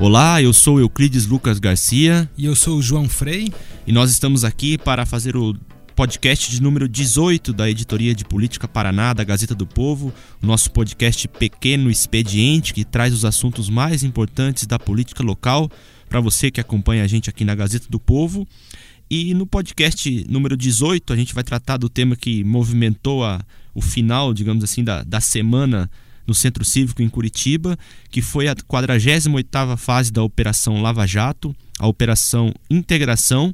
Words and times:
Olá, 0.00 0.40
eu 0.40 0.52
sou 0.52 0.78
Euclides 0.78 1.26
Lucas 1.26 1.58
Garcia. 1.58 2.30
E 2.38 2.44
eu 2.44 2.54
sou 2.54 2.78
o 2.78 2.82
João 2.82 3.08
Frei. 3.08 3.52
E 3.84 3.90
nós 3.90 4.12
estamos 4.12 4.44
aqui 4.44 4.78
para 4.78 5.04
fazer 5.04 5.36
o 5.36 5.56
podcast 5.96 6.48
de 6.52 6.62
número 6.62 6.88
18 6.88 7.52
da 7.52 7.68
Editoria 7.68 8.14
de 8.14 8.24
Política 8.24 8.68
Paraná, 8.68 9.12
da 9.12 9.24
Gazeta 9.24 9.56
do 9.56 9.66
Povo, 9.66 10.14
o 10.40 10.46
nosso 10.46 10.70
podcast 10.70 11.26
Pequeno 11.26 11.90
Expediente, 11.90 12.72
que 12.72 12.84
traz 12.84 13.12
os 13.12 13.24
assuntos 13.24 13.68
mais 13.68 14.04
importantes 14.04 14.66
da 14.66 14.78
política 14.78 15.24
local 15.24 15.68
para 16.08 16.20
você 16.20 16.48
que 16.48 16.60
acompanha 16.60 17.02
a 17.02 17.08
gente 17.08 17.28
aqui 17.28 17.44
na 17.44 17.56
Gazeta 17.56 17.88
do 17.90 17.98
Povo. 17.98 18.46
E 19.10 19.34
no 19.34 19.48
podcast 19.48 20.24
número 20.28 20.56
18, 20.56 21.12
a 21.12 21.16
gente 21.16 21.34
vai 21.34 21.42
tratar 21.42 21.76
do 21.76 21.88
tema 21.88 22.14
que 22.14 22.44
movimentou 22.44 23.24
a, 23.24 23.40
o 23.74 23.80
final, 23.80 24.32
digamos 24.32 24.62
assim, 24.62 24.84
da, 24.84 25.02
da 25.02 25.20
semana 25.20 25.90
no 26.28 26.34
Centro 26.34 26.64
Cívico 26.64 27.02
em 27.02 27.08
Curitiba, 27.08 27.78
que 28.10 28.20
foi 28.20 28.48
a 28.48 28.54
48ª 28.54 29.76
fase 29.78 30.12
da 30.12 30.22
Operação 30.22 30.82
Lava 30.82 31.06
Jato, 31.06 31.56
a 31.78 31.86
Operação 31.86 32.52
Integração, 32.68 33.50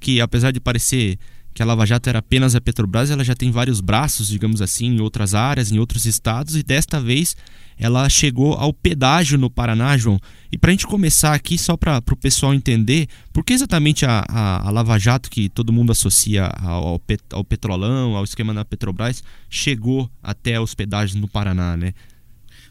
que 0.00 0.20
apesar 0.20 0.50
de 0.50 0.58
parecer 0.58 1.18
que 1.58 1.62
a 1.64 1.66
Lava 1.66 1.84
Jato 1.84 2.08
era 2.08 2.20
apenas 2.20 2.54
a 2.54 2.60
Petrobras, 2.60 3.10
ela 3.10 3.24
já 3.24 3.34
tem 3.34 3.50
vários 3.50 3.80
braços, 3.80 4.28
digamos 4.28 4.62
assim, 4.62 4.86
em 4.94 5.00
outras 5.00 5.34
áreas, 5.34 5.72
em 5.72 5.80
outros 5.80 6.06
estados, 6.06 6.54
e 6.54 6.62
desta 6.62 7.00
vez 7.00 7.34
ela 7.76 8.08
chegou 8.08 8.52
ao 8.52 8.72
pedágio 8.72 9.36
no 9.36 9.50
Paraná, 9.50 9.96
João. 9.96 10.20
E 10.52 10.56
para 10.56 10.70
a 10.70 10.72
gente 10.72 10.86
começar 10.86 11.34
aqui, 11.34 11.58
só 11.58 11.76
para 11.76 11.98
o 11.98 12.16
pessoal 12.16 12.54
entender, 12.54 13.08
por 13.32 13.44
que 13.44 13.52
exatamente 13.52 14.06
a, 14.06 14.24
a, 14.28 14.68
a, 14.68 14.70
Lava 14.70 14.96
Jato, 15.00 15.28
que 15.28 15.48
todo 15.48 15.72
mundo 15.72 15.90
associa 15.90 16.44
ao, 16.44 16.96
pet, 17.00 17.24
ao 17.32 17.42
petrolão, 17.42 18.14
ao 18.14 18.22
esquema 18.22 18.54
da 18.54 18.64
Petrobras, 18.64 19.24
chegou 19.50 20.08
até 20.22 20.60
os 20.60 20.76
pedágios 20.76 21.20
no 21.20 21.26
Paraná, 21.26 21.76
né? 21.76 21.92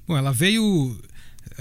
Bom, 0.07 0.17
ela 0.17 0.31
veio 0.31 0.97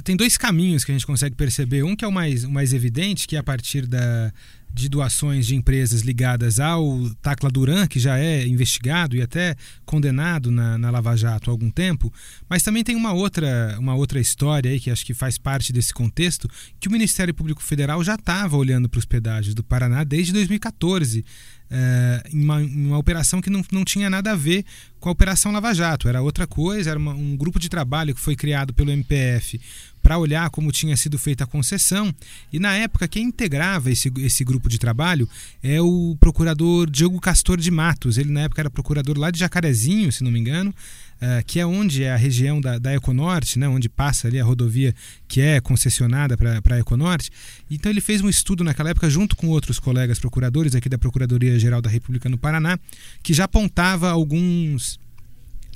tem 0.05 0.17
dois 0.17 0.37
caminhos 0.37 0.85
que 0.85 0.93
a 0.93 0.95
gente 0.95 1.07
consegue 1.07 1.35
perceber. 1.35 1.83
Um 1.83 1.97
que 1.97 2.05
é 2.05 2.09
o 2.09 2.13
mais, 2.13 2.45
o 2.45 2.51
mais 2.51 2.73
evidente, 2.73 3.27
que 3.27 3.35
é 3.35 3.39
a 3.39 3.43
partir 3.43 3.85
da, 3.85 4.33
de 4.77 4.91
doações 4.91 5.47
de 5.47 5.57
empresas 5.57 6.03
ligadas 6.03 6.61
ao 6.61 7.09
Tacla 7.23 7.51
Duran, 7.51 7.87
que 7.87 7.99
já 7.99 8.19
é 8.19 8.47
investigado 8.47 9.17
e 9.17 9.23
até 9.23 9.57
condenado 9.87 10.51
na, 10.51 10.77
na 10.77 10.91
Lava 10.91 11.17
Jato 11.17 11.51
há 11.51 11.53
algum 11.53 11.71
tempo, 11.71 12.13
mas 12.49 12.63
também 12.63 12.85
tem 12.85 12.95
uma 12.95 13.15
outra, 13.15 13.75
uma 13.79 13.95
outra 13.95 14.21
história 14.21 14.71
aí 14.71 14.79
que 14.79 14.91
acho 14.91 15.07
que 15.07 15.15
faz 15.15 15.39
parte 15.39 15.73
desse 15.73 15.95
contexto, 15.95 16.47
que 16.79 16.89
o 16.89 16.93
Ministério 16.93 17.33
Público 17.33 17.63
Federal 17.63 18.05
já 18.05 18.17
estava 18.17 18.55
olhando 18.55 18.87
para 18.87 18.99
os 18.99 19.07
pedágios 19.07 19.55
do 19.55 19.65
Paraná 19.65 20.05
desde 20.05 20.35
2014, 20.35 21.25
é, 21.71 22.23
em, 22.33 22.43
uma, 22.43 22.59
uma, 22.59 22.99
operação 22.99 23.41
que 23.41 23.51
não, 23.51 23.65
não 23.73 23.85
tinha 23.85 24.09
nada 24.09 24.33
a 24.33 24.37
ver 24.37 24.65
com 25.01 25.09
a 25.09 25.13
Operação 25.13 25.53
Lava 25.53 25.75
Jato, 25.75 26.09
era 26.09 26.23
outra 26.23 26.47
coisa, 26.47 26.91
era 26.91 26.99
uma, 26.99 27.13
um 27.13 27.37
grupo 27.37 27.59
de 27.59 27.69
trabalho 27.69 28.15
que 28.15 28.21
foi 28.21 28.37
criado 28.37 28.73
pelo 28.73 28.91
MPF 28.91 29.61
para 30.03 30.19
olhar 30.19 30.49
como 30.51 30.71
tinha 30.71 30.97
sido 30.97 31.19
feita 31.19 31.43
a 31.43 31.47
concessão. 31.49 32.15
E 32.53 32.61
na 32.61 32.77
época, 32.77 33.09
quem 33.09 33.25
integrava 33.25 33.91
esse, 33.91 34.13
esse 34.19 34.45
grupo 34.45 34.69
de 34.69 34.79
trabalho 34.79 35.29
é 35.61 35.81
o 35.81 36.17
procurador 36.21 36.89
Diogo 36.89 37.21
Castor 37.21 37.57
de 37.59 37.73
Matos. 37.73 38.17
Ele, 38.17 38.31
na 38.31 38.43
época, 38.43 38.63
era 38.63 38.71
procurador 38.71 39.19
lá 39.19 39.33
de 39.33 39.41
Jacarezinho, 39.41 40.13
se 40.13 40.23
não 40.23 40.31
me 40.31 40.39
engano. 40.39 40.73
Uh, 41.17 41.43
que 41.47 41.59
é 41.59 41.65
onde 41.65 42.05
é 42.05 42.13
a 42.13 42.17
região 42.17 42.61
da, 42.61 42.79
da 42.79 42.95
Econorte, 42.95 43.59
né, 43.59 43.67
onde 43.67 43.89
passa 43.89 44.29
ali 44.29 44.39
a 44.39 44.45
rodovia 44.45 44.95
que 45.27 45.41
é 45.41 45.61
concessionada 45.63 46.37
para 46.37 46.77
a 46.77 46.79
Econorte. 46.79 47.31
Então 47.71 47.91
ele 47.91 48.03
fez 48.03 48.21
um 48.21 48.29
estudo 48.29 48.63
naquela 48.63 48.91
época, 48.91 49.09
junto 49.09 49.35
com 49.35 49.49
outros 49.49 49.79
colegas 49.79 50.19
procuradores 50.19 50.75
aqui 50.75 50.91
da 50.91 50.99
Procuradoria-Geral 50.99 51.81
da 51.81 51.89
República 51.89 52.29
no 52.29 52.37
Paraná, 52.37 52.79
que 53.23 53.33
já 53.33 53.45
apontava 53.45 54.11
alguns 54.11 54.99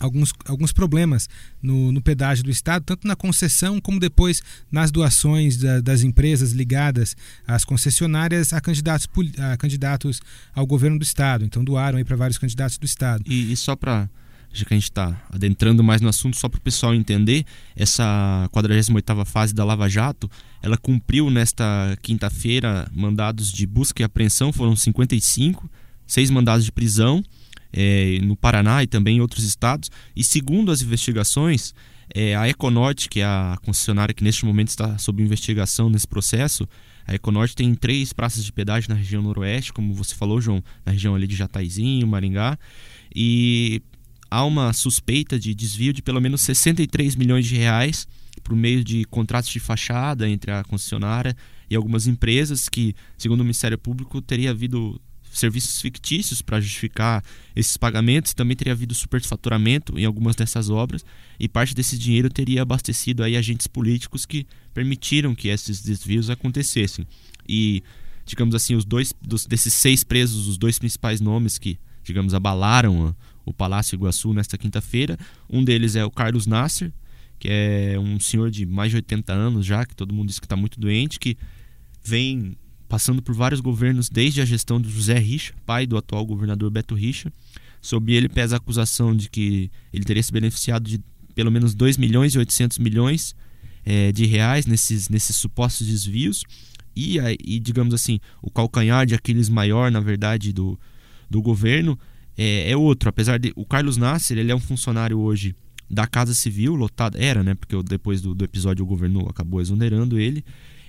alguns, 0.01 0.33
alguns 0.47 0.73
problemas 0.73 1.29
no, 1.63 1.93
no 1.93 2.01
pedágio 2.01 2.43
do 2.43 2.51
Estado, 2.51 2.83
tanto 2.85 3.07
na 3.07 3.15
concessão 3.15 3.81
como 3.81 4.01
depois 4.01 4.43
nas 4.73 4.91
doações 4.91 5.59
da, 5.59 5.81
das 5.81 6.03
empresas 6.03 6.53
ligadas 6.53 7.15
às 7.47 7.65
concessionárias 7.65 8.53
a 8.53 8.61
candidatos, 8.61 9.07
a 9.39 9.57
candidatos 9.59 10.21
ao 10.55 10.67
governo 10.67 10.99
do 10.99 11.05
Estado. 11.05 11.45
Então 11.45 11.63
doaram 11.63 12.03
para 12.03 12.17
vários 12.17 12.39
candidatos 12.39 12.79
do 12.79 12.87
Estado. 12.87 13.23
E, 13.27 13.53
e 13.53 13.57
só 13.57 13.77
para 13.77 14.09
já 14.53 14.65
que 14.65 14.75
a 14.75 14.77
gente 14.77 14.85
está 14.85 15.23
adentrando 15.31 15.83
mais 15.83 16.01
no 16.01 16.09
assunto, 16.09 16.37
só 16.37 16.49
para 16.49 16.59
o 16.59 16.61
pessoal 16.61 16.95
entender, 16.95 17.45
essa 17.77 18.49
48ª 18.53 19.25
fase 19.25 19.55
da 19.55 19.65
Lava 19.65 19.89
Jato, 19.89 20.31
ela 20.63 20.77
cumpriu 20.77 21.31
nesta 21.31 21.97
quinta-feira 22.03 22.91
mandados 22.93 23.53
de 23.53 23.67
busca 23.67 24.03
e 24.03 24.05
apreensão, 24.05 24.53
foram 24.53 24.75
55, 24.75 25.71
seis 26.07 26.31
mandados 26.31 26.65
de 26.65 26.73
prisão, 26.73 27.23
é, 27.73 28.19
no 28.23 28.37
Paraná 28.37 28.83
e 28.83 28.87
também 28.87 29.19
em 29.19 29.21
outros 29.21 29.45
estados. 29.45 29.91
E 30.15 30.25
segundo 30.25 30.73
as 30.73 30.83
investigações, 30.83 31.73
é, 32.13 32.35
a 32.35 32.49
Econorte, 32.49 33.09
que 33.09 33.21
é 33.21 33.25
a 33.25 33.57
concessionária 33.63 34.13
que 34.13 34.25
neste 34.25 34.45
momento 34.45 34.69
está 34.69 34.99
sob 34.99 35.23
investigação 35.23 35.89
nesse 35.89 36.09
processo, 36.09 36.69
a 37.07 37.15
Econorte 37.15 37.55
tem 37.55 37.75
três 37.75 38.13
praças 38.13 38.45
de 38.45 38.53
pedágio 38.53 38.91
na 38.91 38.97
região 38.97 39.23
noroeste, 39.23 39.73
como 39.73 39.95
você 39.95 40.15
falou, 40.15 40.41
João, 40.41 40.63
na 40.85 40.93
região 40.93 41.15
ali 41.15 41.27
de 41.27 41.37
Jataizinho, 41.37 42.07
Maringá, 42.07 42.59
e 43.15 43.83
há 44.31 44.45
uma 44.45 44.73
suspeita 44.73 45.39
de 45.39 45.55
desvio 45.55 45.93
de 45.93 46.03
pelo 46.03 46.21
menos 46.21 46.41
63 46.43 47.17
milhões 47.17 47.47
de 47.47 47.57
reais 47.57 48.07
por 48.45 48.55
meio 48.55 48.85
de 48.85 49.05
contratos 49.07 49.51
de 49.51 49.59
fachada 49.59 50.29
entre 50.29 50.51
a 50.51 50.63
concessionária 50.65 51.37
e 51.69 51.77
algumas 51.77 52.07
empresas 52.07 52.69
que, 52.69 52.95
segundo 53.19 53.41
o 53.41 53.45
Ministério 53.45 53.79
Público, 53.79 54.21
teria 54.21 54.51
havido 54.51 55.01
serviços 55.33 55.81
fictícios 55.81 56.43
para 56.43 56.61
justificar 56.61 57.23
esses 57.55 57.77
pagamentos, 57.77 58.35
também 58.35 58.57
teria 58.57 58.73
havido 58.73 58.95
superfaturamento 58.95 59.99
em 59.99 60.05
algumas 60.05 60.35
dessas 60.35 60.69
obras 60.69 61.05
e 61.39 61.49
parte 61.49 61.75
desse 61.75 61.97
dinheiro 61.97 62.29
teria 62.29 62.63
abastecido 62.63 63.23
aí 63.23 63.37
agentes 63.37 63.67
políticos 63.67 64.27
que 64.27 64.47
permitiram 64.75 65.35
que 65.35 65.49
esses 65.49 65.81
desvios 65.81 66.31
acontecessem. 66.31 67.07
E, 67.49 67.83
digamos 68.27 68.55
assim, 68.55 68.75
os 68.75 68.85
dois 68.85 69.13
dos, 69.23 69.47
desses 69.47 69.73
seis 69.75 70.03
presos, 70.03 70.49
os 70.49 70.59
dois 70.59 70.79
principais 70.79 71.21
nomes 71.21 71.59
que, 71.59 71.79
digamos, 72.03 72.35
abalaram 72.35 73.15
o 73.51 73.55
Palácio 73.55 73.97
Iguaçu 73.97 74.33
nesta 74.33 74.57
quinta-feira, 74.57 75.19
um 75.49 75.63
deles 75.63 75.97
é 75.97 76.05
o 76.05 76.11
Carlos 76.11 76.47
Nasser, 76.47 76.93
que 77.39 77.49
é 77.51 77.99
um 77.99 78.21
senhor 78.21 78.51
de 78.51 78.65
mais 78.65 78.91
de 78.91 78.97
80 78.97 79.33
anos 79.33 79.67
já, 79.67 79.85
que 79.85 79.95
todo 79.95 80.15
mundo 80.15 80.29
diz 80.29 80.39
que 80.39 80.47
está 80.47 80.57
muito 80.57 80.79
doente, 80.79 81.19
que 81.19 81.37
vem 82.05 82.57
passando 82.89 83.23
por 83.23 83.35
vários 83.35 83.61
governos 83.61 84.09
desde 84.09 84.41
a 84.41 84.45
gestão 84.45 84.81
do 84.81 84.89
José 84.89 85.19
Richa, 85.19 85.55
pai 85.65 85.87
do 85.87 85.97
atual 85.97 86.25
governador 86.27 86.71
Beto 86.71 86.95
Richa. 86.95 87.33
Sob 87.81 88.13
ele 88.13 88.29
pesa 88.29 88.57
a 88.57 88.59
acusação 88.59 89.17
de 89.17 89.31
que 89.31 89.71
ele 89.93 90.05
teria 90.05 90.23
se 90.23 90.33
beneficiado 90.33 90.85
de 90.85 91.01
pelo 91.35 91.51
menos 91.51 91.75
2 91.75 91.97
milhões 91.97 92.35
e 92.35 92.39
800 92.39 92.79
milhões 92.79 93.35
é, 93.85 94.13
de 94.13 94.27
reais 94.27 94.67
nesses, 94.67 95.09
nesses 95.09 95.37
supostos 95.37 95.87
desvios. 95.87 96.45
E, 96.95 97.19
e, 97.43 97.59
digamos 97.59 97.95
assim, 97.95 98.21
o 98.43 98.51
calcanhar 98.51 99.07
de 99.07 99.15
Aquiles 99.15 99.49
maior, 99.49 99.91
na 99.91 100.01
verdade, 100.01 100.53
do, 100.53 100.79
do 101.31 101.41
governo 101.41 101.99
é, 102.41 102.71
é 102.71 102.77
outro. 102.77 103.11
Apesar 103.11 103.39
de. 103.39 103.53
O 103.55 103.67
Carlos 103.67 103.99
Nasser, 103.99 104.39
ele 104.39 104.51
é 104.51 104.55
um 104.55 104.61
funcionário 104.61 105.19
hoje 105.19 105.55
da 105.91 106.07
Casa 106.07 106.33
Civil, 106.33 106.75
lotado. 106.75 107.19
Era, 107.19 107.43
né? 107.43 107.55
Porque 107.55 107.81
depois 107.83 108.23
do, 108.23 108.35
do 108.35 108.45
episódio 108.45 108.83
o 108.83 108.89
governo 108.89 109.29
acabou 109.29 109.61
exonerando 109.61 110.19
ele. 110.19 110.43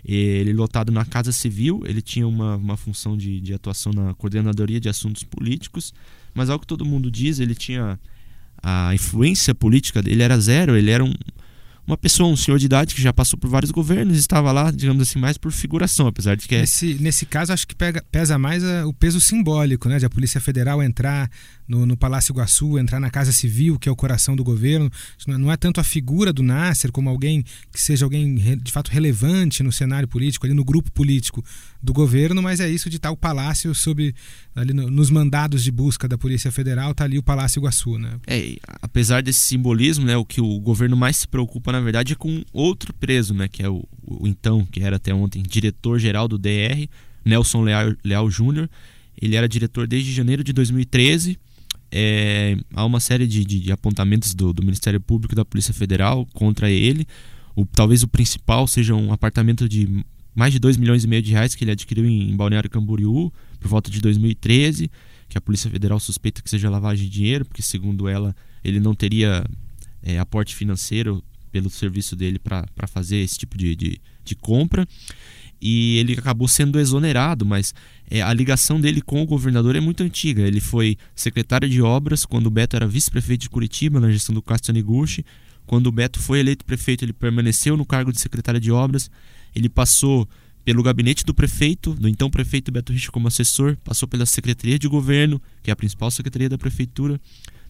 Ele 0.04 0.54
lotado 0.54 0.92
na 0.92 1.06
Casa 1.06 1.32
Civil, 1.32 1.84
ele 1.86 2.02
tinha 2.02 2.28
uma, 2.28 2.56
uma 2.56 2.78
função 2.78 3.16
de, 3.16 3.40
de 3.40 3.54
atuação 3.54 3.92
na 3.94 4.14
Coordenadoria 4.16 4.80
de 4.80 4.90
Assuntos 4.90 5.24
Políticos, 5.24 5.94
mas 6.34 6.50
ao 6.50 6.60
que 6.60 6.66
todo 6.66 6.84
mundo 6.84 7.12
diz, 7.12 7.40
ele 7.40 7.54
tinha 7.54 8.00
a 8.64 8.96
influência 8.96 9.54
política 9.54 10.02
dele 10.02 10.24
era 10.24 10.40
zero, 10.40 10.76
ele 10.76 10.90
era 10.90 11.04
um, 11.04 11.14
uma 11.86 11.98
pessoa, 11.98 12.30
um 12.30 12.36
senhor 12.36 12.58
de 12.58 12.66
idade 12.66 12.96
que 12.96 13.02
já 13.02 13.12
passou 13.12 13.38
por 13.38 13.50
vários 13.50 13.72
governos, 13.72 14.18
estava 14.18 14.52
lá, 14.52 14.72
digamos 14.72 15.02
assim, 15.02 15.20
mais 15.20 15.38
por 15.38 15.52
figuração, 15.52 16.08
apesar 16.08 16.36
de 16.36 16.48
que 16.48 16.56
é... 16.56 16.62
nesse, 16.62 16.94
nesse 16.96 17.26
caso 17.26 17.52
acho 17.52 17.68
que 17.68 17.76
pega, 17.76 18.04
pesa 18.12 18.38
mais 18.38 18.64
a, 18.64 18.86
o 18.86 18.94
peso 18.94 19.20
simbólico, 19.20 19.90
né, 19.90 19.98
de 19.98 20.06
a 20.06 20.10
Polícia 20.10 20.40
Federal 20.40 20.82
entrar 20.82 21.30
no, 21.72 21.86
no 21.86 21.96
Palácio 21.96 22.34
Iguaçu, 22.34 22.78
entrar 22.78 23.00
na 23.00 23.10
Casa 23.10 23.32
Civil, 23.32 23.80
que 23.80 23.88
é 23.88 23.92
o 23.92 23.96
coração 23.96 24.36
do 24.36 24.44
governo. 24.44 24.92
Não 25.26 25.50
é 25.50 25.56
tanto 25.56 25.80
a 25.80 25.84
figura 25.86 26.34
do 26.34 26.44
Nasser 26.44 26.92
como 26.92 27.10
alguém 27.10 27.46
que 27.72 27.82
seja 27.82 28.06
alguém 28.06 28.36
de 28.58 28.72
fato 28.74 28.90
relevante 28.90 29.64
no 29.64 29.72
cenário 29.72 30.06
político, 30.06 30.46
ali 30.46 30.54
no 30.54 30.66
grupo 30.66 30.92
político 30.92 31.42
do 31.82 31.94
governo, 31.94 32.42
mas 32.42 32.60
é 32.60 32.70
isso 32.70 32.90
de 32.90 32.98
estar 32.98 33.10
o 33.10 33.16
palácio 33.16 33.74
sob 33.74 34.14
ali 34.54 34.74
no, 34.74 34.92
nos 34.92 35.10
mandados 35.10 35.64
de 35.64 35.72
busca 35.72 36.10
da 36.10 36.18
Polícia 36.18 36.52
Federal, 36.52 36.94
tá 36.94 37.06
ali 37.06 37.18
o 37.18 37.24
Palácio 37.24 37.60
Iguaçu, 37.60 37.98
né? 37.98 38.20
É, 38.28 38.58
apesar 38.82 39.24
desse 39.24 39.40
simbolismo, 39.40 40.06
né, 40.06 40.18
o 40.18 40.26
que 40.26 40.42
o 40.42 40.60
governo 40.60 40.98
mais 40.98 41.18
se 41.18 41.28
preocupa 41.28 41.72
na 41.72 41.80
verdade 41.80 42.14
é 42.14 42.16
com 42.18 42.44
outro 42.52 42.94
preso, 42.94 43.34
né, 43.34 43.48
que 43.48 43.64
é 43.64 43.70
o, 43.70 43.88
o 44.06 44.28
então, 44.28 44.66
que 44.66 44.84
era 44.84 44.98
até 44.98 45.14
ontem 45.14 45.42
diretor-geral 45.42 46.28
do 46.28 46.38
DR, 46.38 46.88
Nelson 47.24 47.62
Leal, 47.64 47.96
Leal 48.04 48.30
Júnior. 48.30 48.70
Ele 49.20 49.36
era 49.36 49.48
diretor 49.48 49.88
desde 49.88 50.12
janeiro 50.12 50.44
de 50.44 50.52
2013 50.52 51.40
é, 51.92 52.58
há 52.74 52.86
uma 52.86 53.00
série 53.00 53.28
de, 53.28 53.44
de, 53.44 53.60
de 53.60 53.72
apontamentos 53.72 54.34
do, 54.34 54.54
do, 54.54 54.64
Ministério 54.64 55.00
Público 55.02 55.34
e 55.34 55.36
da 55.36 55.44
Polícia 55.44 55.74
Federal 55.74 56.26
contra 56.34 56.70
ele. 56.70 57.06
O, 57.56 57.66
talvez 57.66 58.02
o 58.02 58.08
principal 58.08 58.66
seja 58.66 58.96
um 58.96 59.12
apartamento 59.12 59.68
de 59.68 60.06
mais 60.34 60.54
de 60.54 60.60
2 60.60 60.78
milhões 60.78 61.04
e 61.04 61.08
meio 61.08 61.22
de 61.22 61.32
reais 61.32 61.54
que 61.54 61.64
ele 61.64 61.72
adquiriu 61.72 62.06
em, 62.06 62.32
em 62.32 62.36
Balneário 62.36 62.70
Camboriú 62.70 63.32
por 63.60 63.68
volta 63.68 63.92
de 63.92 64.00
2013, 64.00 64.90
que 65.28 65.38
a 65.38 65.42
Polícia 65.42 65.70
Federal 65.70 66.00
suspeita 66.00 66.42
que 66.42 66.50
seja 66.50 66.70
lavagem 66.70 67.06
de 67.06 67.12
dinheiro, 67.12 67.46
porque 67.46 67.62
segundo 67.62 68.08
ela 68.08 68.34
ele 68.64 68.80
não 68.80 68.96
teria 68.96 69.44
é, 70.02 70.18
aporte 70.18 70.56
financeiro 70.56 71.22
pelo 71.52 71.70
serviço 71.70 72.16
dele 72.16 72.40
para 72.40 72.88
fazer 72.88 73.18
esse 73.18 73.38
tipo 73.38 73.58
de, 73.58 73.76
de, 73.76 74.02
de 74.24 74.36
compra 74.36 74.88
e 75.62 75.98
ele 75.98 76.14
acabou 76.14 76.48
sendo 76.48 76.80
exonerado, 76.80 77.46
mas 77.46 77.74
é, 78.10 78.22
a 78.22 78.34
ligação 78.34 78.82
dele 78.82 79.02
com 79.02 79.22
o 79.22 79.26
governador 79.26 79.76
é 79.76 79.80
muito 79.80 80.02
antiga. 80.02 80.42
Ele 80.42 80.60
foi 80.60 80.98
secretário 81.16 81.70
de 81.70 81.82
obras 81.82 82.26
quando 82.26 82.48
o 82.48 82.50
Beto 82.50 82.76
era 82.76 82.88
vice-prefeito 82.88 83.42
de 83.44 83.50
Curitiba, 83.50 84.00
na 84.00 84.12
gestão 84.12 84.34
do 84.34 84.42
Castro 84.42 84.74
Taniguchi. 84.74 85.24
Quando 85.68 85.88
o 85.88 85.92
Beto 85.92 86.20
foi 86.20 86.40
eleito 86.40 86.66
prefeito, 86.66 87.06
ele 87.06 87.14
permaneceu 87.14 87.78
no 87.78 87.86
cargo 87.86 88.12
de 88.12 88.20
secretário 88.20 88.60
de 88.60 88.72
obras. 88.72 89.12
Ele 89.56 89.70
passou 89.70 90.28
pelo 90.66 90.84
gabinete 90.84 91.24
do 91.24 91.34
prefeito, 91.34 91.94
do 91.94 92.08
então 92.08 92.30
prefeito 92.30 92.72
Beto 92.72 92.92
Rich 92.92 93.12
como 93.12 93.28
assessor, 93.28 93.78
passou 93.84 94.08
pela 94.08 94.26
Secretaria 94.26 94.78
de 94.78 94.88
Governo, 94.88 95.42
que 95.64 95.72
é 95.72 95.74
a 95.74 95.76
principal 95.76 96.12
secretaria 96.12 96.50
da 96.50 96.58
prefeitura. 96.58 97.20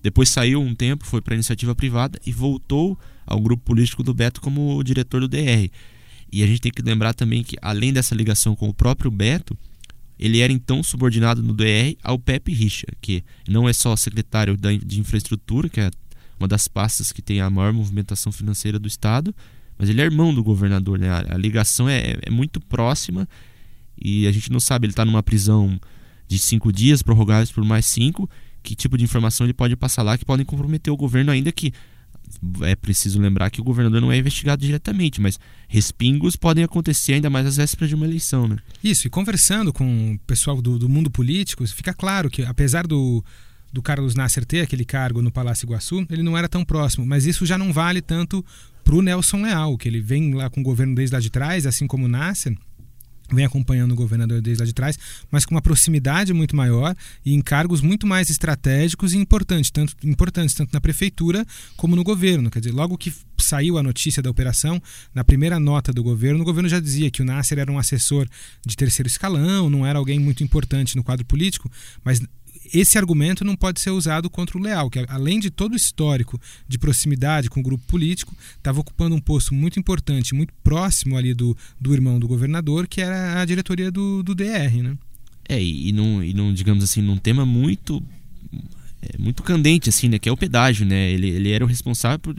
Depois 0.01 0.29
saiu 0.29 0.61
um 0.61 0.73
tempo, 0.73 1.05
foi 1.05 1.21
para 1.21 1.35
iniciativa 1.35 1.75
privada 1.75 2.19
e 2.25 2.31
voltou 2.31 2.97
ao 3.25 3.39
grupo 3.39 3.63
político 3.63 4.01
do 4.01 4.13
Beto 4.13 4.41
como 4.41 4.81
diretor 4.83 5.21
do 5.21 5.27
DR. 5.27 5.69
E 6.31 6.43
a 6.43 6.47
gente 6.47 6.61
tem 6.61 6.71
que 6.71 6.81
lembrar 6.81 7.13
também 7.13 7.43
que, 7.43 7.57
além 7.61 7.91
dessa 7.91 8.15
ligação 8.15 8.55
com 8.55 8.69
o 8.69 8.73
próprio 8.73 9.11
Beto, 9.11 9.57
ele 10.17 10.39
era 10.39 10.53
então 10.53 10.83
subordinado 10.83 11.41
no 11.41 11.53
DR 11.53 11.97
ao 12.03 12.17
Pepe 12.17 12.53
Richa, 12.53 12.87
que 13.01 13.23
não 13.47 13.67
é 13.67 13.73
só 13.73 13.95
secretário 13.95 14.55
de 14.55 14.99
infraestrutura, 14.99 15.67
que 15.67 15.81
é 15.81 15.91
uma 16.39 16.47
das 16.47 16.67
pastas 16.67 17.11
que 17.11 17.21
tem 17.21 17.41
a 17.41 17.49
maior 17.49 17.73
movimentação 17.73 18.31
financeira 18.31 18.79
do 18.79 18.87
Estado, 18.87 19.33
mas 19.77 19.89
ele 19.89 19.99
é 19.99 20.05
irmão 20.05 20.33
do 20.33 20.43
governador. 20.43 20.99
Né? 20.99 21.09
A, 21.09 21.37
ligação 21.37 21.89
é, 21.89 22.17
é 22.21 22.29
muito 22.29 22.61
próxima 22.61 23.27
e 23.99 24.27
a 24.27 24.31
gente 24.31 24.51
não 24.51 24.59
sabe, 24.59 24.85
ele 24.85 24.91
está 24.91 25.03
numa 25.03 25.23
prisão 25.23 25.79
de 26.27 26.37
cinco 26.37 26.71
dias, 26.71 27.01
prorrogáveis 27.01 27.51
por 27.51 27.65
mais 27.65 27.85
cinco, 27.87 28.29
que 28.63 28.75
tipo 28.75 28.97
de 28.97 29.03
informação 29.03 29.45
ele 29.45 29.53
pode 29.53 29.75
passar 29.75 30.03
lá 30.03 30.17
que 30.17 30.23
podem 30.23 30.45
comprometer 30.45 30.93
o 30.93 30.97
governo, 30.97 31.31
ainda 31.31 31.51
que 31.51 31.73
é 32.61 32.75
preciso 32.75 33.19
lembrar 33.19 33.49
que 33.49 33.61
o 33.61 33.63
governador 33.63 34.01
não 34.01 34.11
é 34.11 34.17
investigado 34.17 34.61
diretamente, 34.61 35.21
mas 35.21 35.39
respingos 35.67 36.35
podem 36.35 36.63
acontecer 36.63 37.13
ainda 37.13 37.29
mais 37.29 37.45
às 37.45 37.57
vésperas 37.57 37.89
de 37.89 37.95
uma 37.95 38.05
eleição, 38.05 38.47
né? 38.47 38.57
Isso, 38.83 39.07
e 39.07 39.09
conversando 39.09 39.71
com 39.71 40.13
o 40.13 40.19
pessoal 40.19 40.61
do, 40.61 40.77
do 40.77 40.89
mundo 40.89 41.09
político, 41.09 41.65
fica 41.67 41.93
claro 41.93 42.29
que 42.29 42.43
apesar 42.43 42.85
do, 42.87 43.23
do 43.71 43.81
Carlos 43.81 44.15
Nasser 44.15 44.45
ter 44.45 44.61
aquele 44.61 44.85
cargo 44.85 45.21
no 45.21 45.31
Palácio 45.31 45.65
Iguaçu, 45.65 46.05
ele 46.09 46.23
não 46.23 46.37
era 46.37 46.49
tão 46.49 46.65
próximo, 46.65 47.05
mas 47.05 47.25
isso 47.25 47.45
já 47.45 47.57
não 47.57 47.71
vale 47.71 48.01
tanto 48.01 48.43
para 48.83 48.95
o 48.95 49.01
Nelson 49.01 49.43
Leal, 49.43 49.77
que 49.77 49.87
ele 49.87 50.01
vem 50.01 50.33
lá 50.33 50.49
com 50.49 50.59
o 50.59 50.63
governo 50.63 50.95
desde 50.95 51.13
lá 51.13 51.19
de 51.19 51.29
trás, 51.29 51.65
assim 51.65 51.87
como 51.87 52.05
o 52.05 52.09
Nasser, 52.09 52.57
vem 53.35 53.45
acompanhando 53.45 53.91
o 53.91 53.95
governador 53.95 54.41
desde 54.41 54.61
lá 54.61 54.65
de 54.65 54.73
trás, 54.73 54.97
mas 55.29 55.45
com 55.45 55.55
uma 55.55 55.61
proximidade 55.61 56.33
muito 56.33 56.55
maior 56.55 56.95
e 57.25 57.33
em 57.33 57.41
cargos 57.41 57.81
muito 57.81 58.05
mais 58.05 58.29
estratégicos 58.29 59.13
e 59.13 59.17
importantes, 59.17 59.71
tanto, 59.71 59.95
importantes, 60.03 60.55
tanto 60.55 60.73
na 60.73 60.81
prefeitura 60.81 61.45
como 61.75 61.95
no 61.95 62.03
governo. 62.03 62.49
Quer 62.49 62.59
dizer, 62.59 62.73
logo 62.73 62.97
que 62.97 63.13
saiu 63.37 63.77
a 63.77 63.83
notícia 63.83 64.21
da 64.21 64.29
operação, 64.29 64.81
na 65.13 65.23
primeira 65.23 65.59
nota 65.59 65.91
do 65.91 66.03
governo, 66.03 66.41
o 66.41 66.45
governo 66.45 66.69
já 66.69 66.79
dizia 66.79 67.09
que 67.09 67.21
o 67.21 67.25
Nasser 67.25 67.59
era 67.59 67.71
um 67.71 67.79
assessor 67.79 68.27
de 68.65 68.75
terceiro 68.75 69.07
escalão, 69.07 69.69
não 69.69 69.85
era 69.85 69.97
alguém 69.97 70.19
muito 70.19 70.43
importante 70.43 70.95
no 70.95 71.03
quadro 71.03 71.25
político, 71.25 71.69
mas 72.03 72.21
esse 72.73 72.97
argumento 72.97 73.43
não 73.43 73.55
pode 73.55 73.81
ser 73.81 73.91
usado 73.91 74.29
contra 74.29 74.57
o 74.57 74.61
Leal, 74.61 74.89
que 74.89 75.05
além 75.07 75.39
de 75.39 75.49
todo 75.49 75.73
o 75.73 75.75
histórico 75.75 76.39
de 76.67 76.77
proximidade 76.77 77.49
com 77.49 77.59
o 77.59 77.63
grupo 77.63 77.83
político, 77.85 78.35
estava 78.57 78.79
ocupando 78.79 79.15
um 79.15 79.19
posto 79.19 79.53
muito 79.53 79.79
importante, 79.79 80.33
muito 80.33 80.53
próximo 80.63 81.17
ali 81.17 81.33
do, 81.33 81.55
do 81.79 81.93
irmão 81.93 82.19
do 82.19 82.27
governador, 82.27 82.87
que 82.87 83.01
era 83.01 83.41
a 83.41 83.45
diretoria 83.45 83.91
do, 83.91 84.23
do 84.23 84.33
DR, 84.33 84.81
né? 84.81 84.97
É, 85.47 85.61
e 85.61 85.91
num, 85.91 86.23
e 86.23 86.33
num, 86.33 86.53
digamos 86.53 86.83
assim, 86.83 87.01
num 87.01 87.17
tema 87.17 87.45
muito 87.45 88.01
é, 89.01 89.17
muito 89.17 89.43
candente, 89.43 89.89
assim, 89.89 90.07
né? 90.07 90.19
Que 90.19 90.29
é 90.29 90.31
o 90.31 90.37
pedágio, 90.37 90.85
né? 90.85 91.11
Ele, 91.11 91.29
ele 91.29 91.51
era 91.51 91.65
o 91.65 91.67
responsável 91.67 92.19
por 92.19 92.35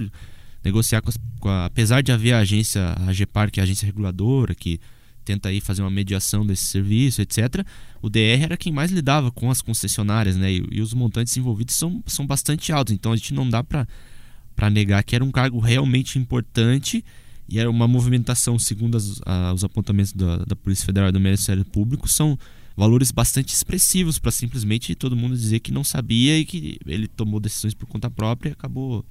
negociar 0.65 1.03
com, 1.03 1.11
as, 1.11 1.19
com 1.41 1.49
a, 1.49 1.67
apesar 1.67 2.03
de 2.03 2.13
haver 2.13 2.33
a 2.33 2.39
agência, 2.39 2.95
a 2.97 3.13
GEPAR, 3.13 3.51
que 3.51 3.59
é 3.59 3.63
a 3.63 3.65
agência 3.65 3.87
reguladora, 3.87 4.55
que 4.55 4.81
tenta 5.23 5.49
aí 5.49 5.61
fazer 5.61 5.83
uma 5.83 5.91
mediação 5.91 6.47
desse 6.47 6.65
serviço, 6.65 7.23
etc. 7.23 7.65
O 8.01 8.09
DR 8.09 8.43
era 8.43 8.57
quem 8.57 8.73
mais 8.73 8.91
lidava 8.91 9.31
com 9.31 9.51
as 9.51 9.63
concessionárias, 9.63 10.37
né? 10.37 10.53
E, 10.53 10.67
e 10.71 10.81
os 10.81 10.93
montantes 10.93 11.37
envolvidos 11.37 11.75
são, 11.75 12.03
são 12.07 12.27
bastante 12.27 12.73
altos, 12.73 12.93
então 12.93 13.13
a 13.13 13.17
gente 13.17 13.35
não 13.35 13.49
dá 13.49 13.63
para 13.63 14.71
negar 14.71 15.03
que 15.03 15.15
era 15.15 15.25
um 15.25 15.31
cargo 15.31 15.59
realmente 15.59 16.19
importante 16.19 17.05
e 17.49 17.59
era 17.59 17.71
uma 17.71 17.87
movimentação, 17.89 18.59
segundo 18.59 18.97
as, 18.97 19.21
a, 19.27 19.53
os 19.53 19.65
apontamentos 19.65 20.13
da, 20.13 20.39
da 20.39 20.57
Polícia 20.57 20.87
Federal 20.87 21.09
e 21.09 21.13
do 21.13 21.21
Ministério 21.21 21.65
Público, 21.65 22.09
são 22.09 22.39
valores 22.77 23.11
bastante 23.11 23.55
expressivos 23.55 24.19
para 24.19 24.31
simplesmente 24.31 24.95
todo 24.95 25.17
mundo 25.17 25.37
dizer 25.37 25.61
que 25.61 25.73
não 25.73 25.85
sabia 25.85 26.39
e 26.39 26.45
que 26.45 26.79
ele 26.87 27.07
tomou 27.07 27.39
decisões 27.39 27.75
por 27.75 27.87
conta 27.87 28.11
própria 28.11 28.51
e 28.51 28.53
acabou 28.53 29.05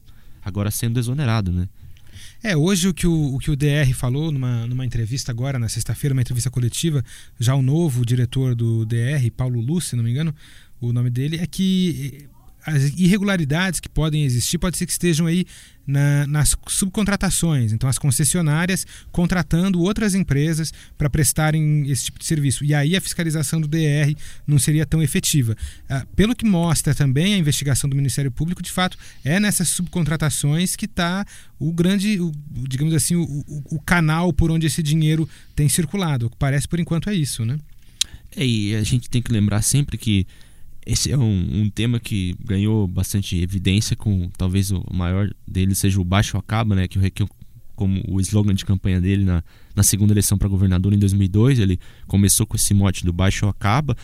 agora 0.44 0.72
sendo 0.72 1.00
exonerado, 1.00 1.52
né? 1.52 1.68
É, 2.44 2.58
hoje 2.58 2.88
o 2.88 2.94
que 2.94 3.06
o, 3.06 3.36
o 3.36 3.40
que 3.40 3.52
o 3.52 3.56
DR 3.56 3.94
falou 3.94 4.32
numa, 4.32 4.66
numa 4.66 4.84
entrevista 4.84 5.32
agora, 5.32 5.60
na 5.60 5.70
sexta-feira, 5.70 6.14
uma 6.14 6.22
entrevista 6.22 6.50
coletiva, 6.50 7.04
já 7.40 7.54
o 7.54 7.62
novo 7.62 8.04
diretor 8.04 8.56
do 8.56 8.84
DR, 8.84 9.30
Paulo 9.38 9.62
Lúcio, 9.62 9.92
se 9.92 9.96
não 9.96 10.04
me 10.04 10.10
engano, 10.10 10.34
o 10.80 10.92
nome 10.92 11.12
dele, 11.12 11.38
é 11.38 11.46
que 11.46 12.28
as 12.66 12.84
irregularidades 12.98 13.80
que 13.80 13.90
podem 13.90 14.24
existir 14.24 14.58
pode 14.58 14.78
ser 14.78 14.86
que 14.86 14.92
estejam 14.92 15.25
aí 15.25 15.46
na, 15.86 16.28
nas 16.28 16.56
subcontratações, 16.68 17.74
então 17.74 17.90
as 17.90 17.98
concessionárias 17.98 18.86
contratando 19.12 19.81
outras 19.81 20.13
empresas 20.13 20.72
para 20.98 21.10
prestarem 21.10 21.90
esse 21.90 22.06
tipo 22.06 22.19
de 22.19 22.25
serviço. 22.25 22.63
E 22.63 22.74
aí 22.74 22.96
a 22.96 23.02
fiscalização 23.02 23.60
do 23.60 23.68
DR 23.68 24.16
não 24.46 24.60
seria 24.60 24.86
tão 24.86 25.02
efetiva. 25.02 25.56
Ah, 25.90 26.06
pelo 26.16 26.36
que 26.36 26.46
mostra 26.46 26.94
também 26.94 27.34
a 27.34 27.38
investigação 27.38 27.90
do 27.90 27.96
Ministério 27.96 28.31
Público, 28.31 28.62
de 28.62 28.72
fato, 28.72 28.98
é 29.24 29.40
nessas 29.40 29.69
subcontratações 29.69 30.75
que 30.75 30.86
está 30.86 31.25
o 31.60 31.72
grande, 31.72 32.19
o, 32.19 32.31
digamos 32.68 32.94
assim, 32.94 33.16
o, 33.16 33.24
o, 33.24 33.75
o 33.75 33.80
canal 33.81 34.31
por 34.31 34.52
onde 34.52 34.68
esse 34.68 34.84
dinheiro 34.84 35.28
tem 35.56 35.68
circulado. 35.68 36.28
O 36.28 36.30
que 36.30 36.38
parece 36.38 36.68
por 36.68 36.80
enquanto 36.80 37.10
é 37.10 37.16
isso, 37.16 37.44
né? 37.44 37.58
É, 38.36 38.46
e 38.46 38.75
a 38.75 38.84
gente 38.84 39.10
tem 39.10 39.22
que 39.22 39.31
lembrar 39.31 39.62
sempre 39.62 39.98
que 39.98 40.25
esse 40.86 41.12
é 41.12 41.18
um, 41.18 41.62
um, 41.62 41.69
tema 41.69 42.00
que 42.00 42.36
ganhou 42.44 42.88
bastante 42.88 43.38
evidência 43.38 43.95
com 43.95 44.30
talvez 44.38 44.72
o 44.72 44.83
maior 44.92 45.30
dele 45.48 45.75
seja 45.75 46.01
o 46.01 46.04
baixo 46.04 46.38
acaba, 46.38 46.75
né, 46.75 46.88
que 46.88 46.98
o 46.98 47.01
como 47.81 48.04
o 48.07 48.19
slogan 48.22 48.54
de 48.54 48.63
campanha 48.63 49.01
dele 49.01 49.25
na, 49.25 49.44
na 49.75 49.81
segunda 49.81 50.13
eleição 50.13 50.38
para 50.38 50.48
governador 50.48 50.94
em 50.94 51.00
2002, 51.00 51.57
ele 51.57 51.80
começou 52.06 52.45
com 52.45 52.56
esse 52.56 52.75
mote 52.75 53.04
do 53.04 53.12
baixo 53.12 53.48
acaba, 53.48 53.98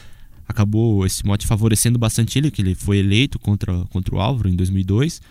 acabou 0.47 1.05
esse 1.05 1.23
mote 1.23 1.45
favorecendo 1.45 1.99
bastante 1.99 2.39
ele, 2.39 2.49
que 2.49 2.59
ele 2.59 2.73
foi 2.73 2.97
eleito 2.97 3.37
contra, 3.37 3.85
contra 3.91 4.15
o 4.15 4.19
Álvaro 4.19 4.49
em 4.49 4.55
2002. 4.55 5.21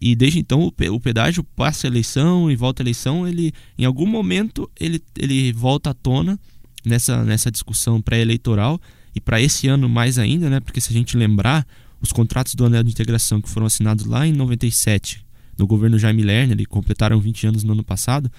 E 0.00 0.14
desde 0.14 0.38
então 0.38 0.62
o, 0.62 0.94
o 0.94 1.00
pedágio 1.00 1.42
passa 1.42 1.88
a 1.88 1.90
eleição 1.90 2.48
e 2.48 2.54
volta 2.54 2.82
a 2.82 2.84
eleição, 2.84 3.26
ele 3.26 3.52
em 3.76 3.84
algum 3.84 4.06
momento 4.06 4.70
ele, 4.78 5.02
ele 5.16 5.52
volta 5.52 5.90
à 5.90 5.94
tona 5.94 6.38
nessa, 6.84 7.24
nessa 7.24 7.50
discussão 7.50 8.00
pré-eleitoral 8.00 8.80
e 9.18 9.20
para 9.20 9.40
esse 9.40 9.66
ano 9.66 9.88
mais 9.88 10.16
ainda, 10.16 10.48
né? 10.48 10.60
Porque 10.60 10.80
se 10.80 10.90
a 10.90 10.92
gente 10.92 11.16
lembrar, 11.16 11.66
os 12.00 12.12
contratos 12.12 12.54
do 12.54 12.64
anel 12.64 12.84
de 12.84 12.90
integração 12.90 13.40
que 13.40 13.48
foram 13.48 13.66
assinados 13.66 14.04
lá 14.04 14.24
em 14.24 14.32
97, 14.32 15.26
no 15.58 15.66
governo 15.66 15.98
Jaime 15.98 16.22
Lerner, 16.22 16.52
eles 16.52 16.66
completaram 16.66 17.20
20 17.20 17.48
anos 17.48 17.64
no 17.64 17.72
ano 17.72 17.82
passado, 17.82 18.30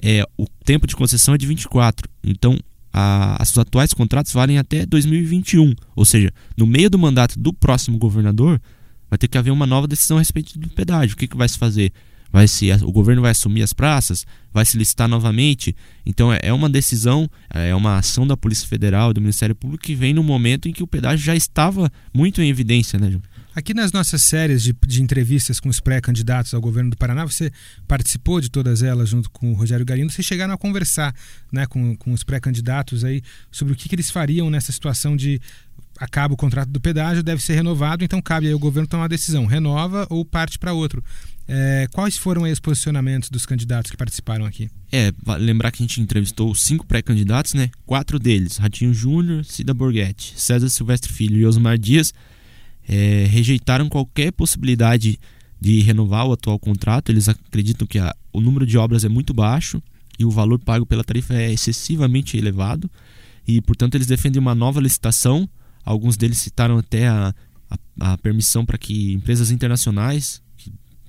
é, 0.00 0.24
o 0.38 0.46
tempo 0.64 0.86
de 0.86 0.94
concessão 0.94 1.34
é 1.34 1.38
de 1.38 1.46
24. 1.46 2.08
Então, 2.22 2.56
a, 2.92 3.38
os 3.42 3.58
atuais 3.58 3.92
contratos 3.92 4.32
valem 4.32 4.56
até 4.56 4.86
2021. 4.86 5.74
Ou 5.96 6.04
seja, 6.04 6.32
no 6.56 6.64
meio 6.64 6.88
do 6.88 6.98
mandato 6.98 7.36
do 7.36 7.52
próximo 7.52 7.98
governador, 7.98 8.60
vai 9.10 9.18
ter 9.18 9.26
que 9.26 9.36
haver 9.36 9.50
uma 9.50 9.66
nova 9.66 9.88
decisão 9.88 10.16
a 10.16 10.20
respeito 10.20 10.56
do 10.56 10.68
pedágio. 10.68 11.14
O 11.14 11.18
que, 11.18 11.26
que 11.26 11.36
vai 11.36 11.48
se 11.48 11.58
fazer? 11.58 11.92
Vai 12.32 12.46
se 12.46 12.70
o 12.82 12.92
governo 12.92 13.22
vai 13.22 13.32
assumir 13.32 13.62
as 13.62 13.72
praças, 13.72 14.26
vai 14.52 14.64
se 14.64 14.76
listar 14.76 15.08
novamente. 15.08 15.74
Então 16.04 16.32
é, 16.32 16.38
é 16.42 16.52
uma 16.52 16.68
decisão, 16.68 17.28
é 17.50 17.74
uma 17.74 17.98
ação 17.98 18.26
da 18.26 18.36
Polícia 18.36 18.66
Federal, 18.66 19.12
do 19.12 19.20
Ministério 19.20 19.54
Público 19.54 19.84
que 19.84 19.94
vem 19.94 20.14
no 20.14 20.22
momento 20.22 20.68
em 20.68 20.72
que 20.72 20.82
o 20.82 20.86
pedágio 20.86 21.24
já 21.24 21.34
estava 21.34 21.90
muito 22.12 22.40
em 22.40 22.48
evidência, 22.48 22.98
né? 22.98 23.18
Aqui 23.52 23.74
nas 23.74 23.90
nossas 23.90 24.22
séries 24.22 24.62
de, 24.62 24.72
de 24.86 25.02
entrevistas 25.02 25.58
com 25.58 25.68
os 25.68 25.80
pré-candidatos 25.80 26.54
ao 26.54 26.60
governo 26.60 26.90
do 26.90 26.96
Paraná, 26.96 27.24
você 27.24 27.50
participou 27.86 28.40
de 28.40 28.48
todas 28.48 28.80
elas 28.80 29.08
junto 29.08 29.28
com 29.28 29.50
o 29.50 29.54
Rogério 29.54 29.84
Garindo. 29.84 30.12
Vocês 30.12 30.24
chegaram 30.24 30.54
a 30.54 30.56
conversar 30.56 31.12
né, 31.52 31.66
com, 31.66 31.96
com 31.96 32.12
os 32.12 32.22
pré-candidatos 32.22 33.04
aí 33.04 33.20
sobre 33.50 33.72
o 33.72 33.76
que, 33.76 33.88
que 33.88 33.94
eles 33.96 34.08
fariam 34.08 34.48
nessa 34.48 34.70
situação 34.70 35.16
de 35.16 35.40
acaba 35.98 36.32
o 36.32 36.36
contrato 36.36 36.70
do 36.70 36.80
pedágio, 36.80 37.22
deve 37.22 37.42
ser 37.42 37.54
renovado, 37.54 38.02
então 38.02 38.22
cabe 38.22 38.46
aí 38.46 38.54
o 38.54 38.58
governo 38.58 38.88
tomar 38.88 39.02
uma 39.02 39.08
decisão, 39.08 39.44
renova 39.44 40.06
ou 40.08 40.24
parte 40.24 40.58
para 40.58 40.72
outro. 40.72 41.04
É, 41.52 41.88
quais 41.90 42.16
foram 42.16 42.42
os 42.42 42.60
posicionamentos 42.60 43.28
dos 43.28 43.44
candidatos 43.44 43.90
que 43.90 43.96
participaram 43.96 44.44
aqui? 44.44 44.70
É, 44.92 45.12
lembrar 45.36 45.72
que 45.72 45.82
a 45.82 45.84
gente 45.84 46.00
entrevistou 46.00 46.54
cinco 46.54 46.86
pré-candidatos, 46.86 47.54
né? 47.54 47.70
Quatro 47.84 48.20
deles, 48.20 48.56
Ratinho 48.56 48.94
Júnior, 48.94 49.44
Cida 49.44 49.74
Borghetti, 49.74 50.34
César 50.36 50.68
Silvestre 50.68 51.12
Filho 51.12 51.38
e 51.38 51.44
Osmar 51.44 51.76
Dias, 51.76 52.14
é, 52.88 53.26
rejeitaram 53.28 53.88
qualquer 53.88 54.30
possibilidade 54.30 55.18
de 55.60 55.80
renovar 55.80 56.24
o 56.24 56.32
atual 56.34 56.56
contrato. 56.56 57.10
Eles 57.10 57.28
acreditam 57.28 57.84
que 57.84 57.98
a, 57.98 58.14
o 58.32 58.40
número 58.40 58.64
de 58.64 58.78
obras 58.78 59.02
é 59.02 59.08
muito 59.08 59.34
baixo 59.34 59.82
e 60.20 60.24
o 60.24 60.30
valor 60.30 60.60
pago 60.60 60.86
pela 60.86 61.02
tarifa 61.02 61.34
é 61.34 61.52
excessivamente 61.52 62.36
elevado 62.36 62.88
e, 63.44 63.60
portanto, 63.60 63.96
eles 63.96 64.06
defendem 64.06 64.38
uma 64.40 64.54
nova 64.54 64.80
licitação. 64.80 65.48
Alguns 65.84 66.16
deles 66.16 66.38
citaram 66.38 66.78
até 66.78 67.08
a, 67.08 67.34
a, 67.98 68.12
a 68.12 68.18
permissão 68.18 68.64
para 68.64 68.78
que 68.78 69.14
empresas 69.14 69.50
internacionais 69.50 70.40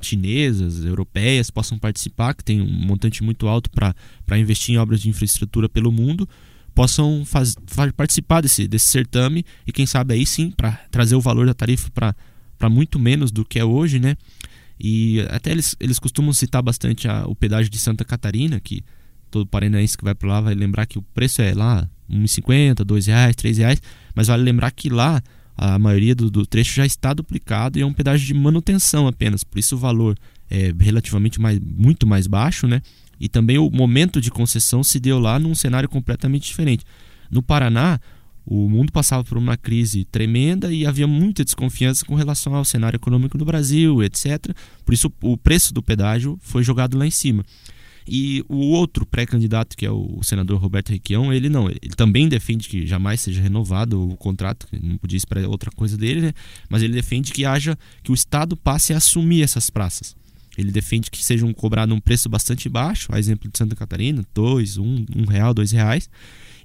chinesas, 0.07 0.83
europeias 0.83 1.49
possam 1.49 1.77
participar, 1.77 2.33
que 2.33 2.43
tem 2.43 2.61
um 2.61 2.69
montante 2.69 3.23
muito 3.23 3.47
alto 3.47 3.69
para 3.69 4.37
investir 4.37 4.75
em 4.75 4.77
obras 4.77 5.01
de 5.01 5.09
infraestrutura 5.09 5.67
pelo 5.67 5.91
mundo, 5.91 6.27
possam 6.73 7.23
faz, 7.25 7.55
participar 7.95 8.41
desse, 8.41 8.67
desse 8.67 8.85
certame 8.85 9.45
e 9.67 9.71
quem 9.71 9.85
sabe 9.85 10.13
aí 10.13 10.25
sim 10.25 10.51
para 10.51 10.71
trazer 10.89 11.15
o 11.15 11.21
valor 11.21 11.45
da 11.45 11.53
tarifa 11.53 11.89
para 11.91 12.69
muito 12.69 12.97
menos 12.97 13.31
do 13.31 13.43
que 13.43 13.59
é 13.59 13.65
hoje, 13.65 13.99
né? 13.99 14.15
E 14.79 15.21
até 15.29 15.51
eles, 15.51 15.75
eles 15.79 15.99
costumam 15.99 16.33
citar 16.33 16.61
bastante 16.61 17.07
a, 17.07 17.25
o 17.27 17.35
pedágio 17.35 17.69
de 17.69 17.77
Santa 17.77 18.03
Catarina, 18.03 18.59
que 18.59 18.83
todo 19.29 19.45
paranaense 19.45 19.97
que 19.97 20.03
vai 20.03 20.15
para 20.15 20.27
lá 20.27 20.41
vai 20.41 20.55
lembrar 20.55 20.85
que 20.85 20.97
o 20.97 21.01
preço 21.01 21.41
é 21.41 21.53
lá 21.53 21.87
R$ 22.09 22.17
1,50, 22.17 22.79
R$ 22.79 23.01
reais, 23.05 23.35
R$ 23.41 23.53
reais, 23.53 23.81
mas 24.15 24.27
vale 24.27 24.43
lembrar 24.43 24.71
que 24.71 24.89
lá 24.89 25.21
a 25.63 25.77
maioria 25.77 26.15
do, 26.15 26.31
do, 26.31 26.43
trecho 26.43 26.73
já 26.73 26.87
está 26.87 27.13
duplicado 27.13 27.77
e 27.77 27.83
é 27.83 27.85
um 27.85 27.93
pedágio 27.93 28.25
de 28.25 28.33
manutenção 28.33 29.07
apenas, 29.07 29.43
por 29.43 29.59
isso 29.59 29.75
o 29.75 29.77
valor 29.77 30.17
é 30.49 30.73
relativamente 30.79 31.39
mais, 31.39 31.59
muito 31.59 32.07
mais 32.07 32.25
baixo, 32.25 32.65
né? 32.65 32.81
E 33.19 33.29
também 33.29 33.59
o 33.59 33.69
momento 33.69 34.19
de 34.19 34.31
concessão 34.31 34.83
se 34.83 34.99
deu 34.99 35.19
lá 35.19 35.37
num 35.37 35.53
cenário 35.53 35.87
completamente 35.87 36.47
diferente. 36.47 36.83
No 37.29 37.43
Paraná, 37.43 37.99
o 38.43 38.67
mundo 38.67 38.91
passava 38.91 39.23
por 39.23 39.37
uma 39.37 39.55
crise 39.55 40.03
tremenda 40.03 40.73
e 40.73 40.83
havia 40.83 41.05
muita 41.05 41.45
desconfiança 41.45 42.03
com 42.03 42.15
relação 42.15 42.55
ao 42.55 42.65
cenário 42.65 42.97
econômico 42.97 43.37
do 43.37 43.45
Brasil, 43.45 44.01
etc. 44.01 44.55
Por 44.83 44.95
isso 44.95 45.13
o 45.21 45.37
preço 45.37 45.71
do 45.75 45.83
pedágio 45.83 46.39
foi 46.41 46.63
jogado 46.63 46.97
lá 46.97 47.05
em 47.05 47.11
cima. 47.11 47.45
E 48.07 48.43
o 48.49 48.71
outro 48.71 49.05
pré-candidato, 49.05 49.77
que 49.77 49.85
é 49.85 49.91
o 49.91 50.21
senador 50.23 50.59
Roberto 50.59 50.89
Requião, 50.89 51.31
ele 51.33 51.49
não, 51.49 51.69
ele 51.69 51.95
também 51.95 52.27
defende 52.27 52.67
que 52.67 52.85
jamais 52.85 53.21
seja 53.21 53.41
renovado 53.41 54.09
o 54.09 54.17
contrato, 54.17 54.67
não 54.81 54.97
podia 54.97 55.17
esperar 55.17 55.47
outra 55.47 55.71
coisa 55.71 55.97
dele, 55.97 56.21
né? 56.21 56.33
mas 56.69 56.81
ele 56.81 56.93
defende 56.93 57.31
que 57.31 57.45
haja 57.45 57.77
que 58.03 58.11
o 58.11 58.15
Estado 58.15 58.57
passe 58.57 58.93
a 58.93 58.97
assumir 58.97 59.43
essas 59.43 59.69
praças. 59.69 60.15
Ele 60.57 60.71
defende 60.71 61.09
que 61.09 61.23
sejam 61.23 61.53
cobrados 61.53 61.95
um 61.95 61.99
preço 61.99 62.27
bastante 62.27 62.67
baixo, 62.67 63.07
a 63.13 63.19
exemplo 63.19 63.49
de 63.49 63.57
Santa 63.57 63.75
Catarina, 63.75 64.23
dois, 64.33 64.77
um, 64.77 65.05
um 65.15 65.25
real, 65.25 65.53
dois 65.53 65.71
reais, 65.71 66.09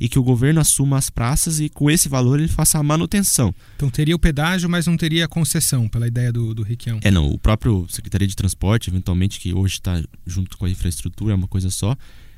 e 0.00 0.08
que 0.08 0.18
o 0.18 0.22
governo 0.22 0.60
assuma 0.60 0.96
as 0.96 1.10
praças 1.10 1.60
e 1.60 1.68
com 1.68 1.90
esse 1.90 2.08
valor 2.08 2.38
ele 2.38 2.48
faça 2.48 2.78
a 2.78 2.82
manutenção. 2.82 3.54
Então 3.76 3.90
teria 3.90 4.14
o 4.14 4.18
pedágio, 4.18 4.68
mas 4.68 4.86
não 4.86 4.96
teria 4.96 5.28
concessão, 5.28 5.88
pela 5.88 6.06
ideia 6.06 6.32
do, 6.32 6.54
do 6.54 6.62
Riquião. 6.62 6.98
É, 7.02 7.10
não. 7.10 7.28
O 7.28 7.38
próprio 7.38 7.86
Secretaria 7.88 8.26
de 8.26 8.36
Transporte, 8.36 8.90
eventualmente, 8.90 9.40
que 9.40 9.54
hoje 9.54 9.74
está 9.74 10.02
junto 10.26 10.56
com 10.56 10.66
a 10.66 10.70
infraestrutura, 10.70 11.32
é 11.32 11.36
uma 11.36 11.48
coisa 11.48 11.70
só, 11.70 11.96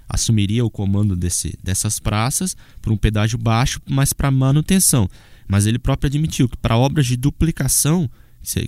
assumiria 0.09 0.65
o 0.65 0.71
comando 0.71 1.15
desse, 1.15 1.59
dessas 1.63 1.99
praças 1.99 2.57
por 2.81 2.93
um 2.93 2.97
pedágio 2.97 3.39
baixo, 3.39 3.81
mas 3.89 4.13
para 4.13 4.31
manutenção. 4.31 5.09
Mas 5.47 5.67
ele 5.67 5.79
próprio 5.79 6.09
admitiu 6.09 6.49
que 6.49 6.57
para 6.57 6.77
obras 6.77 7.07
de 7.07 7.17
duplicação 7.17 8.09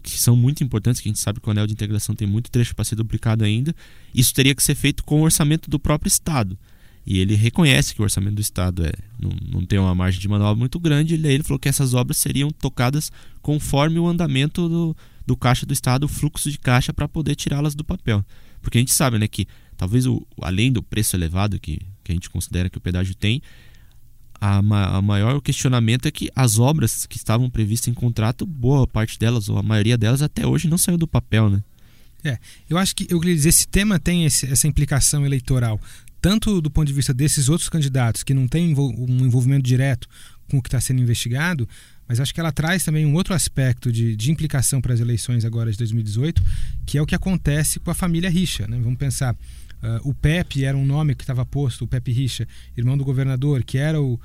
que 0.03 0.19
são 0.19 0.37
muito 0.37 0.63
importantes, 0.63 1.01
que 1.01 1.09
a 1.09 1.11
gente 1.11 1.21
sabe 1.21 1.41
que 1.41 1.49
o 1.49 1.51
anel 1.51 1.67
de 1.67 1.73
integração 1.73 2.15
tem 2.15 2.29
muito 2.29 2.51
trecho 2.51 2.75
para 2.75 2.85
ser 2.85 2.97
duplicado 2.97 3.45
ainda, 3.45 3.75
isso 4.15 4.35
teria 4.35 4.55
que 4.55 4.63
ser 4.63 4.75
feito 4.75 5.03
com 5.05 5.21
o 5.21 5.25
orçamento 5.25 5.71
do 5.71 5.79
próprio 5.79 6.09
Estado. 6.09 6.59
E 7.07 7.19
ele 7.19 7.35
reconhece 7.35 7.95
que 7.95 8.01
o 8.01 8.05
orçamento 8.05 8.35
do 8.35 8.41
Estado 8.41 8.85
é, 8.85 8.93
não, 9.19 9.31
não 9.61 9.67
tem 9.67 9.79
uma 9.79 9.95
margem 9.95 10.21
de 10.21 10.29
manobra 10.29 10.55
muito 10.55 10.79
grande, 10.79 11.15
e 11.15 11.27
ele 11.27 11.43
falou 11.43 11.59
que 11.59 11.69
essas 11.69 11.95
obras 11.95 12.19
seriam 12.19 12.51
tocadas 12.51 13.11
conforme 13.41 13.99
o 13.99 14.07
andamento 14.07 14.69
do, 14.69 14.97
do 15.27 15.37
caixa 15.37 15.65
do 15.65 15.73
Estado, 15.73 16.05
o 16.05 16.09
fluxo 16.09 16.51
de 16.51 16.59
caixa, 16.59 16.93
para 16.93 17.09
poder 17.09 17.35
tirá-las 17.35 17.75
do 17.75 17.85
papel. 17.85 18.25
Porque 18.61 18.79
a 18.79 18.81
gente 18.81 18.93
sabe 18.93 19.19
né, 19.19 19.27
que 19.27 19.47
talvez 19.77 20.07
o, 20.07 20.27
além 20.41 20.71
do 20.71 20.83
preço 20.83 21.17
elevado 21.17 21.59
que, 21.59 21.81
que 22.05 22.13
a 22.13 22.15
gente 22.15 22.29
considera 22.29 22.69
que 22.69 22.79
o 22.79 22.81
pedágio 22.81 23.15
tem, 23.15 23.43
a, 24.41 24.59
a 24.97 25.03
maior 25.03 25.41
questionamento 25.41 26.07
é 26.07 26.11
que 26.11 26.31
as 26.35 26.59
obras 26.59 27.05
que 27.05 27.17
estavam 27.17 27.51
previstas 27.51 27.89
em 27.89 27.95
contrato, 27.95 28.47
boa 28.47 28.87
parte 28.87 29.19
delas, 29.19 29.49
ou 29.49 29.59
a 29.59 29.63
maioria 29.63 29.99
delas, 29.99 30.23
até 30.23 30.47
hoje 30.47 30.69
não 30.69 30.79
saiu 30.79 30.97
do 30.97 31.07
papel, 31.07 31.51
né? 31.51 31.63
É, 32.25 32.39
eu 32.69 32.77
acho 32.77 32.95
que 32.95 33.07
eu 33.09 33.19
queria 33.19 33.35
dizer, 33.35 33.49
esse 33.49 33.67
tema 33.67 33.99
tem 33.99 34.25
esse, 34.25 34.47
essa 34.47 34.67
implicação 34.67 35.25
eleitoral, 35.25 35.81
tanto 36.21 36.61
do 36.61 36.71
ponto 36.71 36.87
de 36.87 36.93
vista 36.93 37.15
desses 37.15 37.49
outros 37.49 37.69
candidatos 37.69 38.23
que 38.23 38.35
não 38.35 38.47
têm 38.47 38.75
um 38.77 39.25
envolvimento 39.25 39.63
direto 39.63 40.09
com 40.51 40.59
o 40.59 40.63
que 40.63 40.69
está 40.69 40.81
sendo 40.81 41.01
investigado, 41.01 41.69
mas 42.09 42.19
acho 42.19 42.35
que 42.35 42.41
ela 42.41 42.51
traz 42.51 42.85
também 42.85 43.07
um 43.07 43.15
outro 43.15 43.35
aspecto 43.35 43.93
de, 43.93 44.17
de 44.17 44.31
implicação 44.33 44.81
para 44.81 44.93
as 44.93 45.01
eleições 45.01 45.45
agora 45.45 45.71
de 45.71 45.79
2018, 45.79 46.43
que 46.85 46.99
é 46.99 47.03
o 47.03 47.07
que 47.07 47.15
acontece 47.15 47.79
com 47.79 47.91
a 47.91 47.95
família 47.95 48.29
Richa. 48.29 48.67
Né? 48.67 48.79
Vamos 48.83 48.99
pensar, 48.99 49.37
Uh, 49.83 50.11
o 50.11 50.15
Pepe 50.15 50.65
era 50.65 50.77
um 50.77 50.85
nome 50.85 51.15
que 51.15 51.23
estava 51.23 51.45
posto, 51.47 51.85
o 51.85 51.89
Pepe 51.89 52.13
Richa, 52.13 52.47
irmão 52.77 52.99
do 52.99 53.05
governador, 53.05 53.65
que 53.65 53.79
era 53.79 54.01
o 54.01 54.21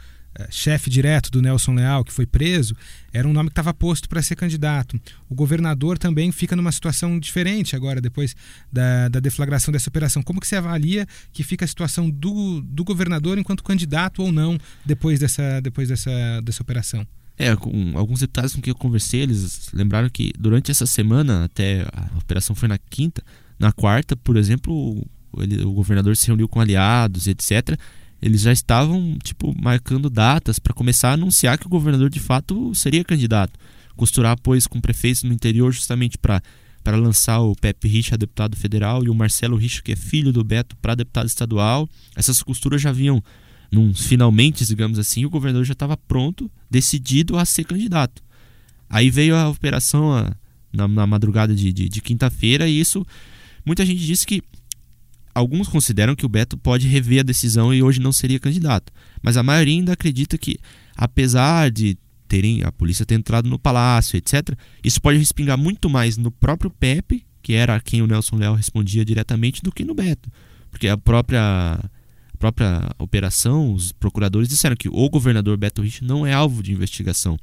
chefe 0.50 0.90
direto 0.90 1.32
do 1.32 1.42
Nelson 1.42 1.74
Leal, 1.74 2.04
que 2.04 2.12
foi 2.12 2.26
preso, 2.26 2.76
era 3.14 3.28
um 3.28 3.34
nome 3.34 3.50
que 3.50 3.54
estava 3.54 3.74
posto 3.74 4.10
para 4.10 4.22
ser 4.22 4.36
candidato. 4.36 5.00
O 5.30 5.36
governador 5.36 5.98
também 5.98 6.32
fica 6.32 6.56
numa 6.56 6.72
situação 6.72 7.20
diferente 7.20 7.76
agora, 7.76 8.02
depois 8.02 8.36
da, 8.72 9.08
da, 9.10 9.20
deflagração 9.20 9.72
dessa 9.72 9.90
operação. 9.90 10.22
Como 10.22 10.40
que 10.40 10.48
você 10.48 10.56
avalia 10.56 11.08
que 11.32 11.44
fica 11.44 11.66
a 11.66 11.68
situação 11.68 12.10
do, 12.10 12.62
do 12.62 12.84
governador 12.84 13.38
enquanto 13.38 13.64
candidato 13.64 14.22
ou 14.22 14.32
não 14.32 14.58
depois 14.86 15.20
dessa, 15.20 15.62
depois 15.62 15.90
dessa, 15.90 16.42
dessa 16.42 16.62
operação? 16.62 17.08
É, 17.38 17.54
com 17.56 17.92
alguns 17.96 18.22
deputados 18.22 18.56
com 18.56 18.62
quem 18.62 18.72
eu 18.72 18.76
conversei, 18.76 19.22
eles 19.22 19.70
lembraram 19.74 20.10
que 20.10 20.32
durante 20.40 20.72
essa 20.72 20.86
semana, 20.86 21.46
até 21.46 21.82
a 21.82 22.18
operação 22.18 22.56
foi 22.56 22.70
na 22.70 22.78
quinta, 22.78 23.22
na 23.60 23.72
quarta, 23.74 24.16
por 24.16 24.38
exemplo, 24.38 25.06
ele, 25.38 25.64
o 25.64 25.74
governador 25.74 26.16
se 26.16 26.28
reuniu 26.28 26.48
com 26.48 26.62
aliados, 26.62 27.28
etc. 27.28 27.78
Eles 28.26 28.42
já 28.42 28.52
estavam 28.52 29.20
tipo 29.24 29.54
marcando 29.56 30.10
datas 30.10 30.58
para 30.58 30.74
começar 30.74 31.12
a 31.12 31.14
anunciar 31.14 31.60
que 31.60 31.68
o 31.68 31.70
governador 31.70 32.10
de 32.10 32.20
fato 32.20 32.74
seria 32.74 33.04
candidato, 33.04 33.60
costurar 33.96 34.32
apoios 34.32 34.66
com 34.66 34.82
prefeitos 34.82 35.22
no 35.22 35.32
interior 35.32 35.72
justamente 35.72 36.18
para 36.18 36.42
para 36.84 36.98
lançar 36.98 37.40
o 37.40 37.56
Pepe 37.56 37.88
Richa, 37.88 38.16
deputado 38.16 38.56
federal, 38.56 39.04
e 39.04 39.10
o 39.10 39.16
Marcelo 39.16 39.58
Richa, 39.58 39.82
que 39.82 39.92
é 39.92 39.96
filho 39.96 40.32
do 40.32 40.44
Beto, 40.44 40.76
para 40.78 40.94
deputado 40.94 41.26
estadual. 41.26 41.90
Essas 42.16 42.44
costuras 42.44 42.80
já 42.80 42.92
vinham 42.92 43.24
num 43.72 43.92
finalmente, 43.92 44.64
digamos 44.64 45.00
assim, 45.00 45.26
o 45.26 45.30
governador 45.30 45.66
já 45.66 45.74
estava 45.74 45.98
pronto, 45.98 46.50
decidido 46.70 47.40
a 47.40 47.46
ser 47.46 47.64
candidato. 47.64 48.22
Aí 48.88 49.10
veio 49.10 49.36
a 49.36 49.50
operação 49.50 50.14
a, 50.14 50.36
na, 50.72 50.88
na, 50.88 51.08
madrugada 51.08 51.56
de, 51.56 51.74
de, 51.74 51.90
de 51.90 52.02
quinta-feira, 52.02 52.68
e 52.68 52.80
isso 52.80 53.06
muita 53.66 53.84
gente 53.84 54.06
disse 54.06 54.24
que 54.24 54.44
alguns 55.36 55.68
consideram 55.68 56.16
que 56.16 56.26
o 56.26 56.30
Beto 56.30 56.58
pode 56.58 56.88
rever 56.88 57.20
a 57.20 57.24
decisão 57.24 57.74
e 57.74 57.84
hoje 57.84 58.00
não 58.00 58.14
seria 58.14 58.40
candidato. 58.40 58.92
Mas 59.22 59.36
a 59.36 59.44
maioria 59.44 59.76
ainda 59.76 59.92
acredita 59.92 60.38
que, 60.38 60.58
apesar 60.96 61.70
de 61.70 61.98
terem 62.28 62.64
a 62.64 62.72
polícia 62.72 63.06
ter 63.06 63.16
entrado 63.16 63.50
no 63.50 63.60
palácio, 63.60 64.18
etc., 64.18 64.58
isso 64.82 65.02
pode 65.02 65.18
respingar 65.18 65.58
muito 65.58 65.90
mais 65.90 66.16
no 66.16 66.32
próprio 66.32 66.72
Pepe, 66.72 67.26
que 67.44 67.54
era 67.54 67.80
quem 67.82 68.02
o 68.02 68.08
Nelson 68.08 68.38
Leal 68.38 68.56
respondia 68.56 69.04
diretamente, 69.04 69.62
do 69.62 69.72
que 69.72 69.84
no 69.84 69.94
Beto. 69.94 70.32
Porque 70.72 70.88
a 70.88 70.98
própria, 70.98 71.42
a 71.44 72.38
própria 72.40 72.90
operação, 72.98 73.74
os 73.74 73.92
procuradores 73.92 74.48
disseram 74.48 74.76
que 74.76 74.90
o 74.90 75.10
governador 75.10 75.58
Beto 75.58 75.82
Rich 75.82 76.04
não 76.04 76.26
é 76.26 76.34
alvo 76.34 76.64
de 76.64 76.72
investigação. 76.72 77.38